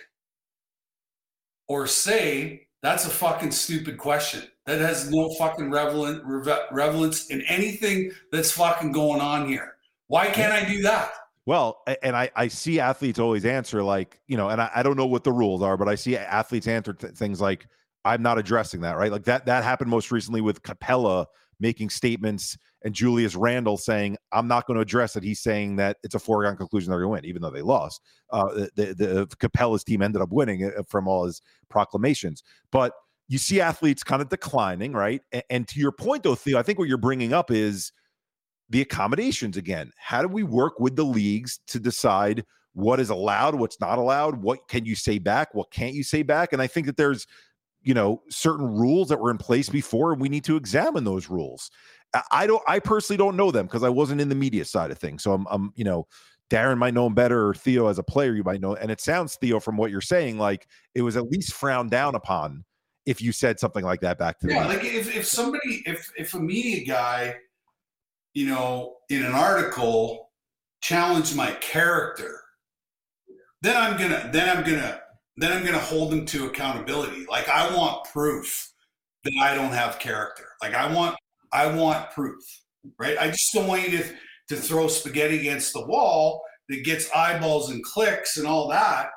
[1.68, 4.44] or say that's a fucking stupid question?
[4.66, 6.24] That has no fucking relevant,
[6.72, 9.76] relevance in anything that's fucking going on here.
[10.08, 11.12] Why can't I do that?
[11.46, 14.98] Well, and I, I see athletes always answer like, you know, and I, I don't
[14.98, 17.68] know what the rules are, but I see athletes answer th- things like,
[18.04, 19.12] I'm not addressing that, right?
[19.12, 21.28] Like that that happened most recently with Capela
[21.60, 25.24] making statements and Julius Randle saying, I'm not going to address it.
[25.24, 28.02] He's saying that it's a foregone conclusion they're going to win, even though they lost.
[28.30, 32.44] Uh, the, the, the Capela's team ended up winning uh, from all his proclamations.
[32.72, 32.94] But
[33.28, 35.22] you see athletes kind of declining, right?
[35.32, 37.92] And, and to your point, though, Theo, I think what you're bringing up is
[38.70, 39.92] the accommodations again.
[39.98, 44.42] How do we work with the leagues to decide what is allowed, what's not allowed,
[44.44, 46.52] what can you say back, what can't you say back?
[46.52, 47.26] And I think that there's,
[47.86, 51.30] you know, certain rules that were in place before, and we need to examine those
[51.30, 51.70] rules.
[52.32, 54.98] I don't, I personally don't know them because I wasn't in the media side of
[54.98, 55.22] things.
[55.22, 56.08] So I'm, I'm, you know,
[56.50, 58.76] Darren might know him better, or Theo as a player, you might know.
[58.76, 62.16] And it sounds, Theo, from what you're saying, like it was at least frowned down
[62.16, 62.66] upon
[63.06, 66.34] if you said something like that back to yeah, like if, if somebody, if if
[66.34, 67.36] a media guy,
[68.34, 70.32] you know, in an article
[70.82, 72.42] challenged my character,
[73.62, 75.02] then I'm gonna, then I'm gonna,
[75.38, 77.26] then I'm gonna hold them to accountability.
[77.30, 78.72] Like I want proof
[79.24, 80.46] that I don't have character.
[80.62, 81.16] Like I want,
[81.52, 82.44] I want proof,
[83.00, 83.18] right?
[83.18, 84.14] I just don't want you to
[84.50, 89.10] to throw spaghetti against the wall that gets eyeballs and clicks and all that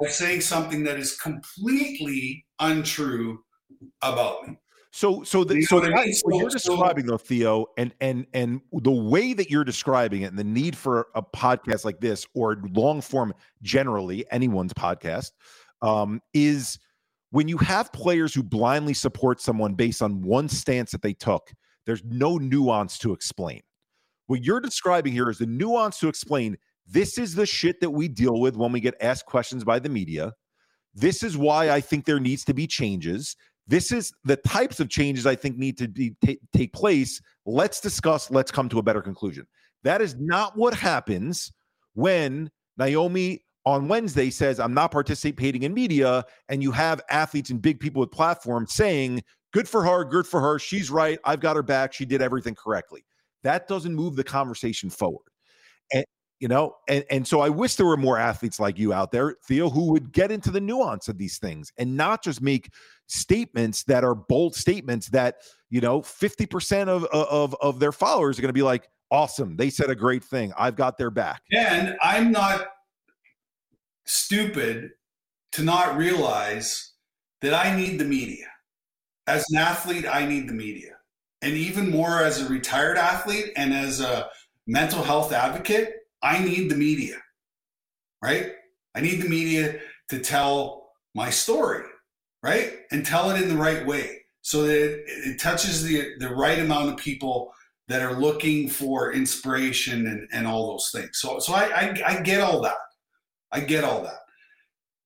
[0.00, 3.42] by saying something that is completely untrue
[4.02, 4.58] about me.
[4.94, 9.50] So, so the, so, what you're describing though, Theo, and and and the way that
[9.50, 13.32] you're describing it, and the need for a podcast like this or long form,
[13.62, 15.32] generally anyone's podcast,
[15.80, 16.78] um, is
[17.30, 21.50] when you have players who blindly support someone based on one stance that they took.
[21.86, 23.62] There's no nuance to explain.
[24.26, 28.08] What you're describing here is the nuance to explain this is the shit that we
[28.08, 30.32] deal with when we get asked questions by the media.
[30.94, 33.36] This is why I think there needs to be changes.
[33.66, 37.20] This is the types of changes I think need to be t- take place.
[37.46, 38.30] Let's discuss.
[38.30, 39.46] Let's come to a better conclusion.
[39.84, 41.52] That is not what happens
[41.94, 47.62] when Naomi on Wednesday says, I'm not participating in media, and you have athletes and
[47.62, 50.58] big people with platforms saying, Good for her, good for her.
[50.58, 51.18] She's right.
[51.26, 51.92] I've got her back.
[51.92, 53.04] She did everything correctly.
[53.42, 55.26] That doesn't move the conversation forward.
[56.42, 59.36] You know, and, and so I wish there were more athletes like you out there,
[59.46, 62.72] Theo, who would get into the nuance of these things and not just make
[63.06, 65.36] statements that are bold statements that,
[65.70, 69.56] you know, 50% of of of their followers are going to be like, awesome.
[69.56, 70.52] They said a great thing.
[70.58, 71.42] I've got their back.
[71.52, 72.66] And I'm not
[74.04, 74.90] stupid
[75.52, 76.94] to not realize
[77.40, 78.46] that I need the media.
[79.28, 80.96] As an athlete, I need the media
[81.42, 84.28] and even more as a retired athlete and as a
[84.66, 87.16] mental health advocate, I need the media,
[88.22, 88.52] right?
[88.94, 91.84] I need the media to tell my story,
[92.42, 92.78] right?
[92.90, 96.58] And tell it in the right way so that it, it touches the, the right
[96.58, 97.52] amount of people
[97.88, 101.18] that are looking for inspiration and, and all those things.
[101.18, 102.76] So, so I, I, I get all that.
[103.50, 104.20] I get all that.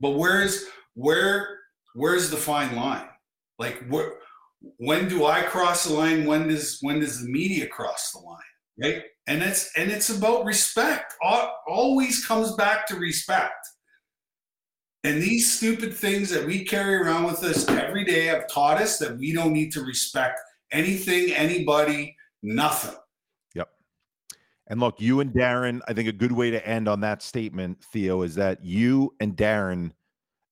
[0.00, 1.58] But where's, where,
[1.94, 3.08] where's the fine line?
[3.58, 4.18] Like, where,
[4.78, 6.26] when do I cross the line?
[6.26, 8.38] When does when does the media cross the line?
[8.82, 9.02] Right?
[9.26, 11.14] And it's and it's about respect.
[11.68, 13.66] Always comes back to respect.
[15.04, 18.98] And these stupid things that we carry around with us every day have taught us
[18.98, 20.40] that we don't need to respect
[20.72, 22.96] anything, anybody, nothing.
[23.54, 23.68] Yep.
[24.66, 27.84] And look, you and Darren, I think a good way to end on that statement,
[27.92, 29.92] Theo, is that you and Darren,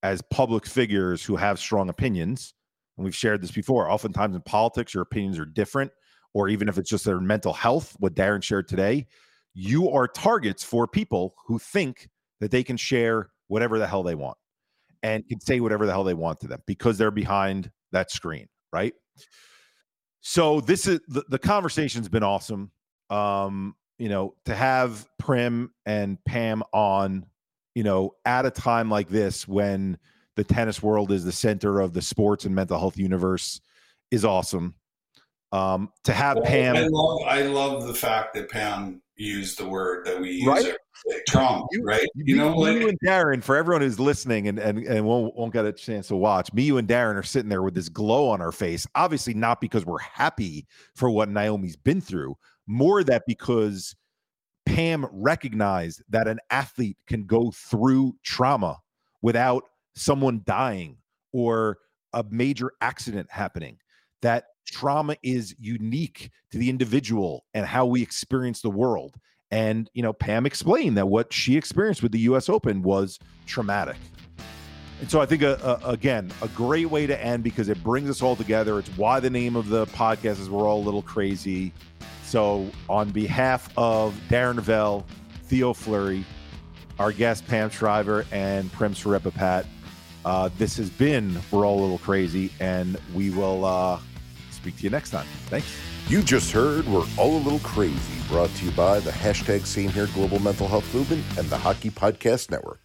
[0.04, 2.54] as public figures who have strong opinions,
[2.96, 3.90] and we've shared this before.
[3.90, 5.90] Oftentimes in politics, your opinions are different,
[6.35, 9.07] or even if it's just their mental health, what Darren shared today,
[9.55, 12.09] you are targets for people who think
[12.41, 14.37] that they can share whatever the hell they want
[15.03, 18.49] and can say whatever the hell they want to them because they're behind that screen,
[18.72, 18.95] right?
[20.20, 22.72] So this is the, the conversation's been awesome.
[23.11, 27.26] Um, you know, to have Prim and Pam on,
[27.74, 29.99] you know, at a time like this when
[30.37, 33.61] the tennis world is the center of the sports and mental health universe
[34.11, 34.74] is awesome.
[35.55, 39.68] Um, to have well, Pam, I love, I love the fact that Pam used the
[39.68, 40.74] word that we use right?
[41.28, 42.09] trauma, you, right?
[42.16, 45.36] You, you know, like, you and Darren, for everyone who's listening and and, and won't,
[45.36, 47.88] won't get a chance to watch, me, you and Darren are sitting there with this
[47.88, 48.84] glow on our face.
[48.96, 52.36] Obviously, not because we're happy for what Naomi's been through,
[52.66, 53.94] more that because
[54.66, 58.78] Pam recognized that an athlete can go through trauma
[59.22, 59.62] without
[59.94, 60.96] someone dying
[61.32, 61.78] or
[62.12, 63.78] a major accident happening.
[64.20, 69.16] That trauma is unique to the individual and how we experience the world.
[69.50, 73.96] And, you know, Pam explained that what she experienced with the US Open was traumatic.
[75.00, 78.08] And so I think, uh, uh, again, a great way to end because it brings
[78.08, 78.78] us all together.
[78.78, 81.72] It's why the name of the podcast is We're All a Little Crazy.
[82.24, 85.04] So, on behalf of Darren Rovell,
[85.44, 86.24] Theo Fleury,
[86.98, 89.66] our guest Pam Shriver, and Prim Siripipat,
[90.24, 94.00] uh, this has been We're All a Little Crazy, and we will uh,
[94.64, 95.26] speak to you next time.
[95.46, 95.66] Thanks.
[96.08, 97.94] You just heard We're All a Little Crazy,
[98.28, 101.90] brought to you by the hashtag Same Here Global Mental Health Movement and the Hockey
[101.90, 102.84] Podcast Network.